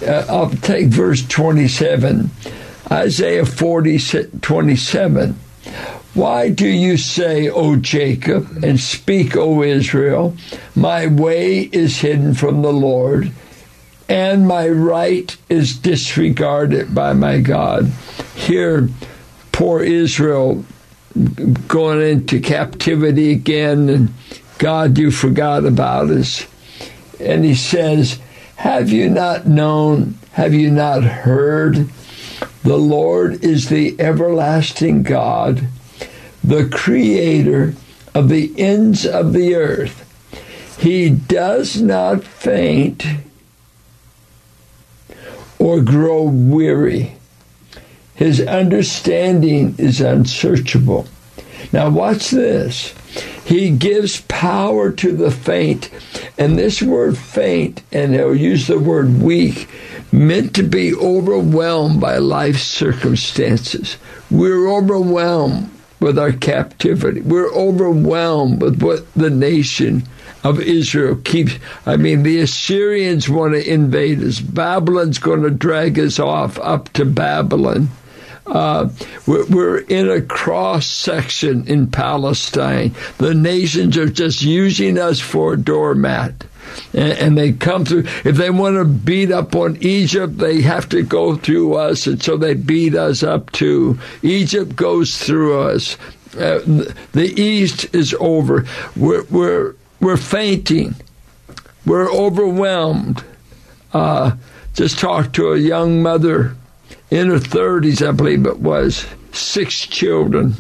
Uh, 0.06 0.26
I'll 0.30 0.50
take 0.50 0.88
verse 0.88 1.26
27. 1.28 2.30
Isaiah 2.92 3.46
40, 3.46 4.00
27. 4.42 5.40
Why 6.14 6.50
do 6.50 6.68
you 6.68 6.98
say, 6.98 7.50
O 7.50 7.76
Jacob, 7.76 8.64
and 8.64 8.80
speak, 8.80 9.36
O 9.36 9.64
Israel, 9.64 10.36
my 10.76 11.08
way 11.08 11.62
is 11.62 12.00
hidden 12.00 12.36
from 12.36 12.62
the 12.62 12.74
Lord, 12.74 13.32
and 14.08 14.48
my 14.48 14.70
right 14.70 15.36
is 15.50 15.78
disregarded 15.78 16.94
by 16.94 17.14
my 17.14 17.40
God? 17.40 17.92
Here, 18.36 18.90
poor 19.52 19.82
Israel 19.82 20.64
going 21.68 22.02
into 22.02 22.40
captivity 22.40 23.32
again, 23.32 23.90
and 23.90 24.14
God, 24.58 24.98
you 24.98 25.12
forgot 25.12 25.66
about 25.66 26.10
us. 26.10 26.48
And 27.20 27.44
he 27.44 27.56
says, 27.56 28.20
Have 28.58 28.90
you 28.90 29.10
not 29.10 29.48
known? 29.48 30.18
Have 30.34 30.54
you 30.54 30.72
not 30.72 31.04
heard? 31.04 31.90
The 32.64 32.78
Lord 32.78 33.44
is 33.44 33.70
the 33.70 34.00
everlasting 34.00 35.04
God, 35.04 35.68
the 36.44 36.68
creator 36.70 37.74
of 38.14 38.30
the 38.30 38.54
ends 38.58 39.06
of 39.06 39.34
the 39.34 39.56
earth. 39.56 40.00
He 40.80 41.10
does 41.10 41.82
not 41.82 42.24
faint 42.24 43.06
or 45.58 45.82
grow 45.82 46.24
weary. 46.24 47.16
His 48.16 48.42
understanding 48.42 49.76
is 49.78 50.02
unsearchable. 50.02 51.08
Now, 51.72 51.90
watch 51.90 52.30
this. 52.30 52.94
He 53.46 53.72
gives 53.72 54.22
power 54.22 54.92
to 54.92 55.16
the 55.16 55.32
faint. 55.32 55.90
And 56.38 56.58
this 56.58 56.82
word 56.82 57.18
faint, 57.18 57.82
and 57.92 58.14
he'll 58.14 58.36
use 58.36 58.68
the 58.68 58.80
word 58.80 59.22
weak, 59.22 59.70
meant 60.12 60.56
to 60.56 60.64
be 60.64 60.94
overwhelmed 60.94 62.00
by 62.02 62.18
life 62.18 62.60
circumstances. 62.60 63.98
We're 64.30 64.70
overwhelmed 64.70 65.70
with 66.04 66.20
our 66.20 66.34
captivity. 66.34 67.22
We're 67.22 67.52
overwhelmed 67.52 68.62
with 68.62 68.84
what 68.84 69.12
the 69.14 69.30
nation 69.30 70.04
of 70.44 70.60
Israel 70.60 71.16
keeps. 71.16 71.58
I 71.86 71.96
mean, 71.96 72.24
the 72.24 72.42
Assyrians 72.42 73.30
want 73.30 73.54
to 73.54 73.68
invade 73.68 74.22
us. 74.22 74.42
Babylon's 74.42 75.18
going 75.18 75.44
to 75.44 75.50
drag 75.50 75.98
us 75.98 76.20
off 76.20 76.60
up 76.60 76.92
to 76.94 77.06
Babylon. 77.06 77.88
Uh, 78.46 78.90
we're, 79.26 79.46
we're, 79.46 79.78
in 79.78 80.10
a 80.10 80.22
cross 80.22 80.86
section 80.86 81.66
in 81.68 81.88
Palestine. 81.88 82.94
The 83.18 83.34
nations 83.34 83.98
are 83.98 84.10
just 84.10 84.42
using 84.42 84.98
us 85.00 85.22
for 85.22 85.54
a 85.54 85.58
doormat. 85.58 86.44
And, 86.94 87.38
they 87.38 87.54
come 87.54 87.86
through. 87.86 88.06
If 88.24 88.36
they 88.36 88.50
want 88.50 88.76
to 88.76 88.86
beat 88.86 89.32
up 89.32 89.56
on 89.56 89.78
Egypt, 89.82 90.38
they 90.38 90.62
have 90.62 90.88
to 90.90 91.04
go 91.04 91.36
through 91.36 91.76
us, 91.76 92.08
and 92.08 92.22
so 92.22 92.38
they 92.38 92.54
beat 92.54 92.96
us 92.96 93.24
up 93.24 93.52
too. 93.52 93.98
Egypt 94.22 94.76
goes 94.76 95.18
through 95.18 95.60
us. 95.62 95.98
Uh, 96.36 96.60
the 97.12 97.34
East 97.36 97.94
is 97.94 98.16
over. 98.20 98.66
We're, 98.96 99.24
we're, 99.26 99.76
we're 100.00 100.18
fainting. 100.18 100.96
We're 101.86 102.12
overwhelmed. 102.12 103.24
Uh, 103.94 104.36
just 104.74 105.00
talked 105.00 105.36
to 105.36 105.54
a 105.54 105.58
young 105.58 106.02
mother 106.02 106.56
in 107.12 107.30
her 107.30 107.38
30s, 107.38 108.08
I 108.08 108.12
believe 108.12 108.46
it 108.48 108.60
was, 108.60 109.06
six 109.32 109.86
children. 109.86 110.56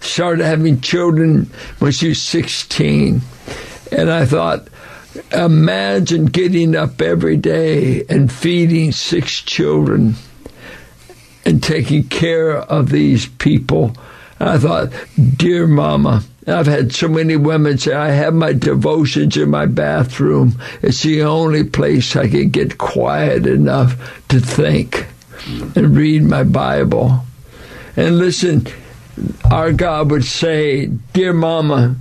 Started 0.00 0.44
having 0.44 0.80
children 0.80 1.50
when 1.78 1.92
she 1.92 2.08
was 2.08 2.22
16. 2.22 3.20
And 3.90 4.10
I 4.10 4.26
thought, 4.26 4.68
imagine 5.32 6.26
getting 6.26 6.76
up 6.76 7.00
every 7.00 7.36
day 7.36 8.04
and 8.08 8.30
feeding 8.30 8.92
six 8.92 9.40
children 9.42 10.14
and 11.44 11.62
taking 11.62 12.04
care 12.04 12.56
of 12.56 12.90
these 12.90 13.26
people. 13.26 13.94
I 14.40 14.58
thought, 14.58 14.92
dear 15.36 15.66
mama, 15.66 16.22
I've 16.46 16.66
had 16.66 16.94
so 16.94 17.08
many 17.08 17.36
women 17.36 17.78
say, 17.78 17.92
I 17.92 18.10
have 18.10 18.34
my 18.34 18.52
devotions 18.52 19.36
in 19.36 19.50
my 19.50 19.66
bathroom. 19.66 20.60
It's 20.82 21.02
the 21.02 21.22
only 21.22 21.64
place 21.64 22.16
I 22.16 22.28
can 22.28 22.50
get 22.50 22.78
quiet 22.78 23.46
enough 23.46 23.96
to 24.28 24.40
think 24.40 25.06
and 25.74 25.96
read 25.96 26.22
my 26.22 26.44
Bible. 26.44 27.24
And 27.96 28.18
listen, 28.18 28.66
our 29.50 29.72
God 29.72 30.10
would 30.10 30.24
say, 30.24 30.86
Dear 30.86 31.32
Mama, 31.32 31.96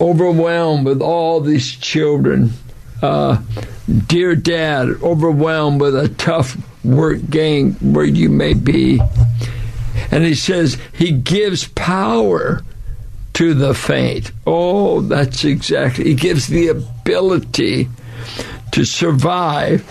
overwhelmed 0.00 0.86
with 0.86 1.00
all 1.02 1.40
these 1.40 1.70
children. 1.72 2.52
Uh, 3.02 3.40
dear 4.06 4.34
Dad, 4.34 4.88
overwhelmed 5.02 5.80
with 5.80 5.96
a 5.96 6.08
tough 6.08 6.56
work 6.84 7.18
gang 7.28 7.72
where 7.74 8.04
you 8.04 8.28
may 8.28 8.54
be. 8.54 9.00
And 10.10 10.24
he 10.24 10.34
says, 10.34 10.78
He 10.92 11.12
gives 11.12 11.66
power 11.68 12.62
to 13.34 13.54
the 13.54 13.74
faint. 13.74 14.32
Oh, 14.46 15.00
that's 15.00 15.44
exactly. 15.44 16.04
He 16.04 16.14
gives 16.14 16.46
the 16.46 16.68
ability 16.68 17.88
to 18.72 18.84
survive. 18.84 19.84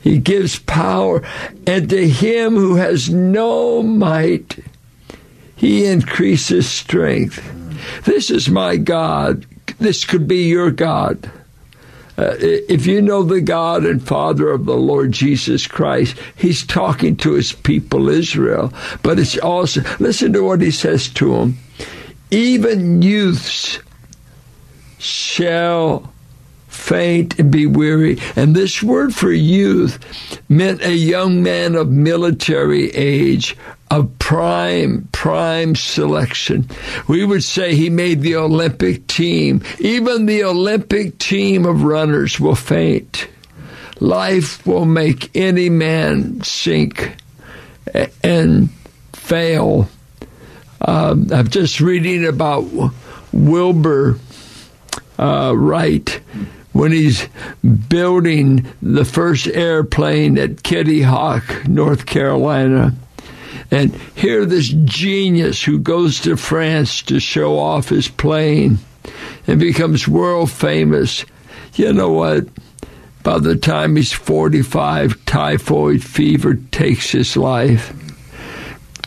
He 0.00 0.18
gives 0.18 0.58
power. 0.58 1.22
And 1.66 1.88
to 1.90 2.08
him 2.08 2.54
who 2.54 2.76
has 2.76 3.10
no 3.10 3.82
might, 3.82 4.58
he 5.54 5.86
increases 5.86 6.68
strength. 6.68 7.44
This 8.04 8.30
is 8.30 8.48
my 8.48 8.76
God. 8.76 9.46
This 9.78 10.04
could 10.04 10.26
be 10.26 10.48
your 10.48 10.70
God. 10.70 11.30
Uh, 12.16 12.34
if 12.40 12.84
you 12.84 13.00
know 13.00 13.22
the 13.22 13.40
God 13.40 13.84
and 13.84 14.02
Father 14.02 14.50
of 14.50 14.64
the 14.64 14.76
Lord 14.76 15.12
Jesus 15.12 15.68
Christ, 15.68 16.16
He's 16.34 16.66
talking 16.66 17.16
to 17.18 17.34
His 17.34 17.52
people 17.52 18.08
Israel. 18.08 18.72
But 19.02 19.20
it's 19.20 19.38
also, 19.38 19.82
listen 20.00 20.32
to 20.32 20.42
what 20.42 20.60
He 20.60 20.72
says 20.72 21.08
to 21.10 21.36
them 21.36 21.58
even 22.30 23.00
youths 23.02 23.78
shall 24.98 26.12
faint 26.66 27.38
and 27.38 27.50
be 27.50 27.66
weary. 27.66 28.18
And 28.36 28.54
this 28.54 28.82
word 28.82 29.14
for 29.14 29.32
youth 29.32 29.98
meant 30.48 30.82
a 30.82 30.94
young 30.94 31.42
man 31.42 31.74
of 31.74 31.90
military 31.90 32.90
age, 32.90 33.56
of 33.90 34.18
prime, 34.18 35.08
prime 35.12 35.74
selection. 35.74 36.68
We 37.06 37.24
would 37.24 37.44
say 37.44 37.74
he 37.74 37.90
made 37.90 38.20
the 38.20 38.36
Olympic 38.36 39.06
team. 39.06 39.62
Even 39.78 40.26
the 40.26 40.44
Olympic 40.44 41.18
team 41.18 41.64
of 41.66 41.82
runners 41.82 42.38
will 42.38 42.54
faint. 42.54 43.28
Life 44.00 44.64
will 44.66 44.84
make 44.84 45.34
any 45.36 45.70
man 45.70 46.42
sink 46.42 47.16
and 48.22 48.70
fail 49.12 49.88
um, 50.80 51.26
I'm 51.32 51.48
just 51.48 51.80
reading 51.80 52.24
about 52.26 52.64
Wilbur 53.32 54.18
uh, 55.18 55.52
Wright 55.56 56.08
when 56.72 56.92
he's 56.92 57.26
building 57.88 58.66
the 58.80 59.04
first 59.04 59.48
airplane 59.48 60.38
at 60.38 60.62
Kitty 60.62 61.02
Hawk, 61.02 61.66
North 61.66 62.06
Carolina. 62.06 62.94
And 63.70 63.94
here, 64.14 64.44
this 64.44 64.68
genius 64.68 65.62
who 65.62 65.78
goes 65.78 66.20
to 66.20 66.36
France 66.36 67.02
to 67.02 67.20
show 67.20 67.58
off 67.58 67.88
his 67.88 68.08
plane 68.08 68.78
and 69.46 69.60
becomes 69.60 70.08
world 70.08 70.50
famous. 70.50 71.24
You 71.74 71.92
know 71.92 72.10
what? 72.10 72.46
By 73.22 73.38
the 73.38 73.56
time 73.56 73.96
he's 73.96 74.12
45, 74.12 75.24
typhoid 75.26 76.02
fever 76.02 76.54
takes 76.54 77.10
his 77.10 77.36
life. 77.36 77.92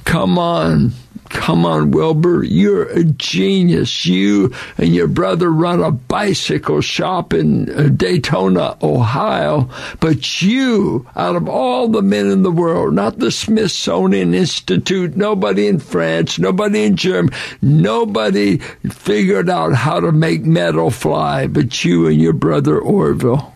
Come 0.06 0.38
on. 0.38 0.92
Come 1.34 1.66
on, 1.66 1.92
Wilbur, 1.92 2.44
you're 2.44 2.90
a 2.90 3.06
genius. 3.06 4.06
You 4.06 4.54
and 4.78 4.94
your 4.94 5.08
brother 5.08 5.50
run 5.50 5.82
a 5.82 5.90
bicycle 5.90 6.82
shop 6.82 7.34
in 7.34 7.70
uh, 7.70 7.88
Daytona, 7.88 8.78
Ohio, 8.84 9.70
but 10.02 10.42
you, 10.42 11.08
out 11.16 11.38
of 11.38 11.48
all 11.48 11.88
the 11.88 12.02
men 12.02 12.28
in 12.28 12.44
the 12.44 12.52
world, 12.52 12.94
not 12.94 13.20
the 13.20 13.32
Smithsonian 13.32 14.34
Institute, 14.34 15.16
nobody 15.16 15.68
in 15.68 15.80
France, 15.80 16.38
nobody 16.38 16.84
in 16.84 16.98
Germany, 16.98 17.36
nobody 17.62 18.58
figured 18.90 19.50
out 19.50 19.74
how 19.74 20.02
to 20.02 20.12
make 20.12 20.44
metal 20.44 20.92
fly 20.92 21.48
but 21.48 21.84
you 21.86 22.08
and 22.08 22.22
your 22.22 22.34
brother 22.34 22.78
Orville. 22.78 23.56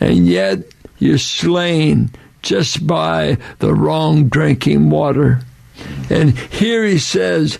And 0.00 0.26
yet 0.26 0.60
you're 0.98 1.18
slain 1.18 2.10
just 2.40 2.86
by 2.86 3.36
the 3.58 3.74
wrong 3.74 4.28
drinking 4.28 4.88
water. 4.88 5.40
And 6.08 6.36
here 6.36 6.84
he 6.84 6.98
says, 6.98 7.58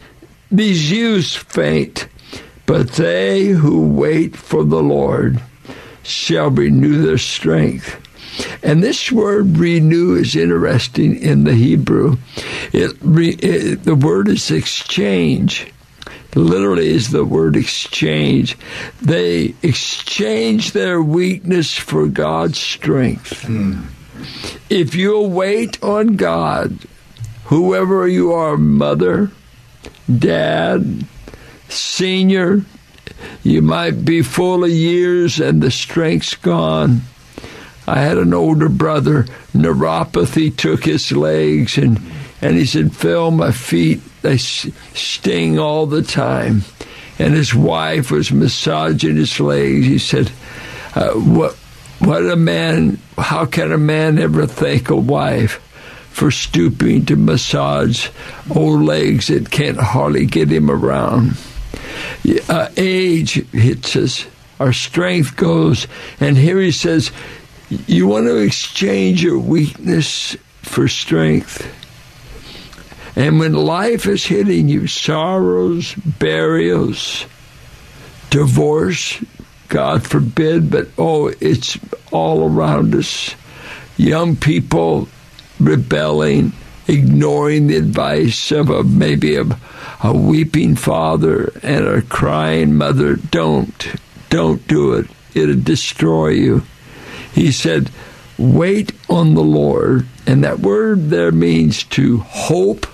These 0.51 0.91
youths 0.91 1.35
faint, 1.35 2.09
but 2.67 2.93
they 2.93 3.47
who 3.47 3.89
wait 3.89 4.37
for 4.37 4.65
the 4.65 4.83
Lord 4.83 5.41
shall 6.03 6.51
renew 6.51 7.03
their 7.03 7.19
strength. 7.19 7.99
And 8.63 8.83
this 8.83 9.11
word 9.11 9.57
renew 9.57 10.15
is 10.15 10.37
interesting 10.37 11.17
in 11.17 11.45
the 11.45 11.55
Hebrew. 11.55 12.17
It, 12.73 12.97
it, 13.03 13.85
the 13.85 13.95
word 13.95 14.29
is 14.29 14.51
exchange. 14.51 15.73
Literally 16.35 16.89
is 16.89 17.11
the 17.11 17.25
word 17.25 17.57
exchange. 17.57 18.57
They 19.03 19.55
exchange 19.63 20.73
their 20.73 21.03
weakness 21.03 21.77
for 21.77 22.07
God's 22.07 22.59
strength. 22.59 23.43
Mm. 23.43 23.87
If 24.69 24.95
you'll 24.95 25.31
wait 25.31 25.83
on 25.83 26.17
God, 26.17 26.79
whoever 27.51 28.07
you 28.07 28.33
are, 28.33 28.57
mother, 28.57 29.29
dad, 30.19 31.05
senior, 31.69 32.65
you 33.43 33.61
might 33.61 34.05
be 34.05 34.23
full 34.23 34.63
of 34.63 34.71
years 34.71 35.41
and 35.41 35.61
the 35.61 35.71
strength's 35.71 36.37
gone. 36.37 37.01
I 37.89 37.99
had 37.99 38.19
an 38.19 38.33
older 38.33 38.69
brother, 38.69 39.25
neuropathy 39.53 40.57
took 40.57 40.85
his 40.85 41.11
legs, 41.11 41.77
and, 41.77 42.01
and 42.41 42.57
he 42.57 42.65
said, 42.65 42.95
Phil, 42.95 43.33
my 43.33 43.51
feet, 43.51 44.01
they 44.23 44.37
sting 44.37 45.59
all 45.59 45.87
the 45.87 46.03
time. 46.03 46.63
And 47.19 47.35
his 47.35 47.53
wife 47.53 48.13
was 48.13 48.31
massaging 48.31 49.17
his 49.17 49.41
legs. 49.41 49.87
He 49.87 49.99
said, 49.99 50.31
uh, 50.95 51.15
what, 51.15 51.55
what 51.99 52.25
a 52.25 52.37
man, 52.37 53.01
how 53.19 53.45
can 53.45 53.73
a 53.73 53.79
man 53.79 54.21
ever 54.21 54.47
thank 54.47 54.89
a 54.89 54.95
wife? 54.95 55.61
For 56.11 56.31
stooping 56.31 57.07
to 57.07 57.17
massage 57.17 58.09
old 58.55 58.83
legs 58.83 59.29
that 59.29 59.51
can't 59.51 59.79
hardly 59.79 60.27
get 60.27 60.51
him 60.51 60.71
around. 60.71 61.37
Uh, 62.49 62.69
age 62.77 63.35
hits 63.51 63.97
us, 63.97 64.27
our 64.59 64.73
strength 64.73 65.37
goes, 65.37 65.87
and 66.19 66.37
here 66.37 66.61
he 66.61 66.73
says, 66.73 67.11
You 67.71 68.07
want 68.07 68.27
to 68.27 68.37
exchange 68.37 69.23
your 69.23 69.39
weakness 69.39 70.37
for 70.63 70.89
strength. 70.89 71.67
And 73.17 73.39
when 73.39 73.55
life 73.55 74.07
is 74.07 74.25
hitting 74.25 74.69
you, 74.69 74.87
sorrows, 74.87 75.95
burials, 75.95 77.25
divorce, 78.31 79.23
God 79.69 80.07
forbid, 80.07 80.71
but 80.71 80.89
oh, 80.99 81.33
it's 81.41 81.79
all 82.11 82.49
around 82.49 82.95
us. 82.95 83.35
Young 83.97 84.37
people 84.37 85.09
rebelling 85.61 86.53
ignoring 86.91 87.69
the 87.69 87.77
advice 87.77 88.51
of 88.51 88.69
a 88.69 88.83
maybe 88.83 89.37
a, 89.37 89.45
a 90.03 90.17
weeping 90.17 90.75
father 90.75 91.53
and 91.63 91.87
a 91.87 92.03
crying 92.03 92.75
mother. 92.75 93.17
Don't, 93.17 93.95
don't 94.29 94.67
do 94.67 94.95
it. 94.95 95.07
It'll 95.35 95.61
destroy 95.61 96.29
you. 96.31 96.63
He 97.33 97.53
said, 97.53 97.91
wait 98.37 98.93
on 99.09 99.35
the 99.35 99.43
Lord. 99.43 100.07
And 100.27 100.43
that 100.45 100.59
word 100.59 101.11
there 101.11 101.33
means 101.33 101.85
to 101.85 102.19
hope 102.19 102.87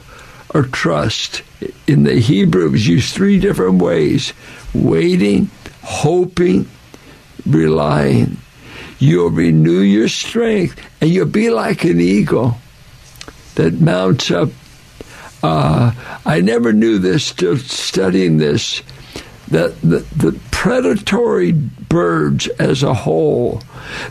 or 0.54 0.64
trust. 0.64 1.42
In 1.86 2.02
the 2.02 2.16
Hebrew, 2.16 2.66
it 2.66 2.72
was 2.72 2.86
used 2.86 3.14
three 3.14 3.40
different 3.40 3.80
ways 3.80 4.32
waiting, 4.74 5.50
hoping, 5.82 6.68
relying. 7.46 8.36
You'll 8.98 9.30
renew 9.30 9.80
your 9.80 10.08
strength 10.08 10.80
and 11.00 11.10
you'll 11.10 11.26
be 11.26 11.50
like 11.50 11.84
an 11.84 12.00
eagle 12.00 12.56
that 13.56 13.80
mounts 13.80 14.30
up. 14.30 14.50
Uh, 15.42 15.92
I 16.24 16.40
never 16.40 16.72
knew 16.72 16.98
this 16.98 17.32
till 17.32 17.58
studying 17.58 18.38
this 18.38 18.82
that 19.48 19.80
the, 19.80 19.98
the 20.16 20.38
predatory 20.50 21.52
birds 21.52 22.48
as 22.48 22.82
a 22.82 22.94
whole, 22.94 23.62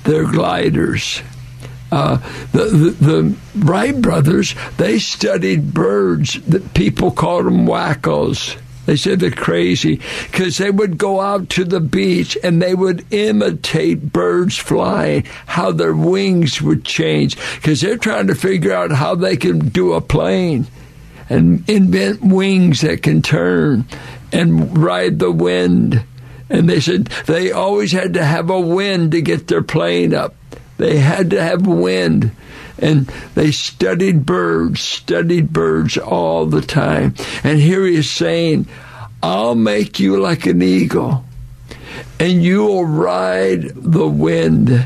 they're 0.03 0.31
gliders. 0.31 1.21
Uh, 1.91 2.17
the, 2.51 2.65
the, 2.65 2.89
the, 3.05 3.35
Wright 3.55 4.01
brothers, 4.01 4.55
they 4.77 4.99
studied 4.99 5.73
birds 5.73 6.41
that 6.41 6.73
people 6.73 7.11
called 7.11 7.45
them 7.45 7.65
wackos. 7.65 8.57
They 8.85 8.95
said 8.95 9.19
they're 9.19 9.31
crazy 9.31 9.99
because 10.31 10.57
they 10.57 10.69
would 10.69 10.97
go 10.97 11.19
out 11.19 11.49
to 11.51 11.63
the 11.63 11.79
beach 11.79 12.37
and 12.43 12.61
they 12.61 12.75
would 12.75 13.05
imitate 13.11 14.13
birds 14.13 14.57
flying, 14.57 15.23
how 15.47 15.71
their 15.71 15.95
wings 15.95 16.61
would 16.61 16.85
change 16.85 17.35
because 17.55 17.81
they're 17.81 17.97
trying 17.97 18.27
to 18.27 18.35
figure 18.35 18.73
out 18.73 18.91
how 18.91 19.15
they 19.15 19.37
can 19.37 19.69
do 19.69 19.93
a 19.93 20.01
plane 20.01 20.67
and 21.29 21.67
invent 21.69 22.21
wings 22.21 22.81
that 22.81 23.01
can 23.01 23.21
turn 23.21 23.85
and 24.31 24.77
ride 24.77 25.19
the 25.19 25.31
wind. 25.31 26.03
And 26.49 26.69
they 26.69 26.79
said 26.79 27.05
they 27.25 27.51
always 27.51 27.91
had 27.91 28.13
to 28.13 28.23
have 28.23 28.49
a 28.49 28.59
wind 28.59 29.11
to 29.13 29.21
get 29.21 29.47
their 29.47 29.63
plane 29.63 30.13
up. 30.13 30.35
They 30.77 30.97
had 30.97 31.31
to 31.31 31.41
have 31.41 31.65
wind. 31.65 32.31
And 32.77 33.07
they 33.35 33.51
studied 33.51 34.25
birds, 34.25 34.81
studied 34.81 35.53
birds 35.53 35.97
all 35.97 36.45
the 36.45 36.61
time. 36.61 37.15
And 37.43 37.59
here 37.59 37.85
he 37.85 37.95
is 37.95 38.09
saying, 38.09 38.67
I'll 39.23 39.55
make 39.55 39.99
you 39.99 40.19
like 40.19 40.45
an 40.45 40.61
eagle, 40.61 41.23
and 42.19 42.43
you 42.43 42.65
will 42.65 42.85
ride 42.85 43.69
the 43.75 44.07
wind. 44.07 44.85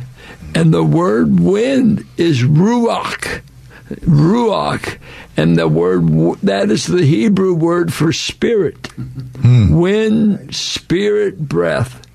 And 0.56 0.74
the 0.74 0.84
word 0.84 1.40
wind 1.40 2.06
is 2.18 2.42
ruach. 2.42 3.42
Ruach. 3.90 4.98
And 5.36 5.58
the 5.58 5.68
word, 5.68 6.40
that 6.42 6.72
is 6.72 6.88
the 6.88 7.06
Hebrew 7.06 7.54
word 7.54 7.94
for 7.94 8.12
spirit. 8.12 8.82
Mm. 8.82 9.80
Wind, 9.80 10.56
spirit, 10.56 11.38
breath. 11.38 12.06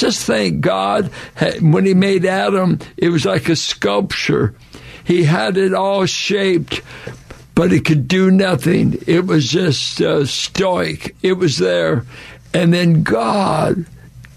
Just 0.00 0.24
thank 0.24 0.62
God 0.62 1.10
when 1.60 1.84
He 1.84 1.92
made 1.92 2.24
Adam, 2.24 2.78
it 2.96 3.10
was 3.10 3.26
like 3.26 3.50
a 3.50 3.56
sculpture. 3.56 4.54
He 5.04 5.24
had 5.24 5.58
it 5.58 5.74
all 5.74 6.06
shaped, 6.06 6.80
but 7.54 7.70
he 7.70 7.80
could 7.80 8.08
do 8.08 8.30
nothing. 8.30 8.98
It 9.06 9.26
was 9.26 9.50
just 9.50 10.00
uh, 10.00 10.24
stoic. 10.24 11.14
It 11.22 11.34
was 11.34 11.58
there. 11.58 12.06
And 12.54 12.72
then 12.72 13.02
God, 13.02 13.84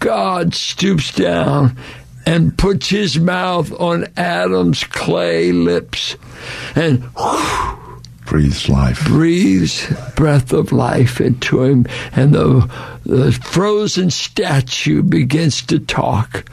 God 0.00 0.54
stoops 0.54 1.14
down 1.14 1.78
and 2.26 2.58
puts 2.58 2.90
his 2.90 3.18
mouth 3.18 3.72
on 3.80 4.06
Adam's 4.18 4.84
clay 4.84 5.52
lips 5.52 6.16
and 6.74 7.04
whew, 7.16 7.83
breathes 8.34 8.68
life. 8.68 9.04
Breathes 9.06 9.92
breath 10.16 10.52
of 10.52 10.72
life 10.72 11.20
into 11.20 11.62
him, 11.62 11.86
and 12.16 12.34
the, 12.34 12.68
the 13.06 13.30
frozen 13.30 14.10
statue 14.10 15.04
begins 15.04 15.62
to 15.62 15.78
talk. 15.78 16.44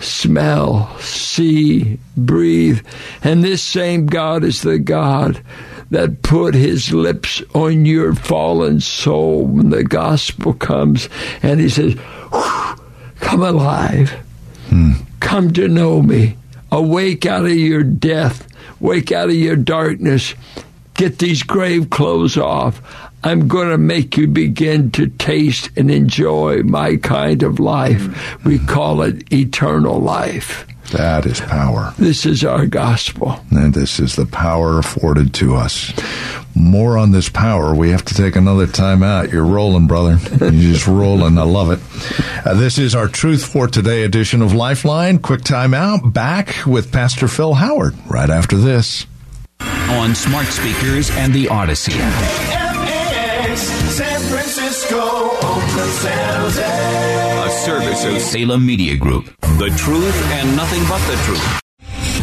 Smell, 0.00 0.96
see, 1.00 1.98
breathe. 2.16 2.86
And 3.24 3.42
this 3.42 3.60
same 3.60 4.06
God 4.06 4.44
is 4.44 4.62
the 4.62 4.78
God 4.78 5.42
that 5.90 6.22
put 6.22 6.54
his 6.54 6.92
lips 6.92 7.42
on 7.56 7.86
your 7.86 8.14
fallen 8.14 8.78
soul 8.78 9.46
when 9.46 9.70
the 9.70 9.82
gospel 9.82 10.52
comes 10.52 11.08
and 11.42 11.58
he 11.58 11.68
says, 11.68 11.96
Come 12.30 13.42
alive. 13.42 14.10
Hmm. 14.68 14.92
Come 15.18 15.52
to 15.54 15.66
know 15.66 16.02
me. 16.02 16.36
Awake 16.70 17.26
out 17.26 17.46
of 17.46 17.50
your 17.56 17.82
death. 17.82 18.46
Wake 18.78 19.10
out 19.10 19.28
of 19.28 19.34
your 19.34 19.56
darkness. 19.56 20.36
Get 21.00 21.18
these 21.18 21.42
grave 21.42 21.88
clothes 21.88 22.36
off. 22.36 22.82
I'm 23.24 23.48
going 23.48 23.70
to 23.70 23.78
make 23.78 24.18
you 24.18 24.26
begin 24.26 24.90
to 24.90 25.06
taste 25.06 25.70
and 25.74 25.90
enjoy 25.90 26.62
my 26.62 26.96
kind 26.96 27.42
of 27.42 27.58
life. 27.58 28.44
We 28.44 28.58
call 28.58 29.00
it 29.00 29.32
eternal 29.32 29.98
life. 29.98 30.66
That 30.92 31.24
is 31.24 31.40
power. 31.40 31.94
This 31.96 32.26
is 32.26 32.44
our 32.44 32.66
gospel. 32.66 33.42
And 33.50 33.72
this 33.72 33.98
is 33.98 34.14
the 34.14 34.26
power 34.26 34.78
afforded 34.78 35.32
to 35.36 35.56
us. 35.56 35.90
More 36.54 36.98
on 36.98 37.12
this 37.12 37.30
power. 37.30 37.74
We 37.74 37.92
have 37.92 38.04
to 38.04 38.14
take 38.14 38.36
another 38.36 38.66
time 38.66 39.02
out. 39.02 39.32
You're 39.32 39.46
rolling, 39.46 39.86
brother. 39.86 40.18
You're 40.38 40.50
just 40.50 40.86
rolling. 40.86 41.38
I 41.38 41.44
love 41.44 41.70
it. 41.70 42.46
Uh, 42.46 42.52
this 42.52 42.76
is 42.76 42.94
our 42.94 43.08
Truth 43.08 43.46
for 43.46 43.68
Today 43.68 44.02
edition 44.02 44.42
of 44.42 44.52
Lifeline. 44.52 45.20
Quick 45.20 45.44
time 45.44 45.72
out. 45.72 46.12
Back 46.12 46.66
with 46.66 46.92
Pastor 46.92 47.26
Phil 47.26 47.54
Howard 47.54 47.94
right 48.06 48.28
after 48.28 48.58
this. 48.58 49.06
On 49.98 50.14
smart 50.14 50.46
speakers 50.46 51.10
and 51.10 51.34
the 51.34 51.48
Odyssey. 51.48 51.90
San 51.90 52.20
Francisco, 54.30 54.98
Oakland, 54.98 55.90
San 55.90 56.40
Jose. 56.42 57.44
A 57.44 57.50
service 57.50 58.04
of 58.04 58.20
Salem 58.20 58.64
Media 58.64 58.96
Group. 58.96 59.24
The 59.58 59.74
truth 59.76 60.32
and 60.32 60.56
nothing 60.56 60.84
but 60.88 61.00
the 61.10 61.16
truth. 61.24 61.60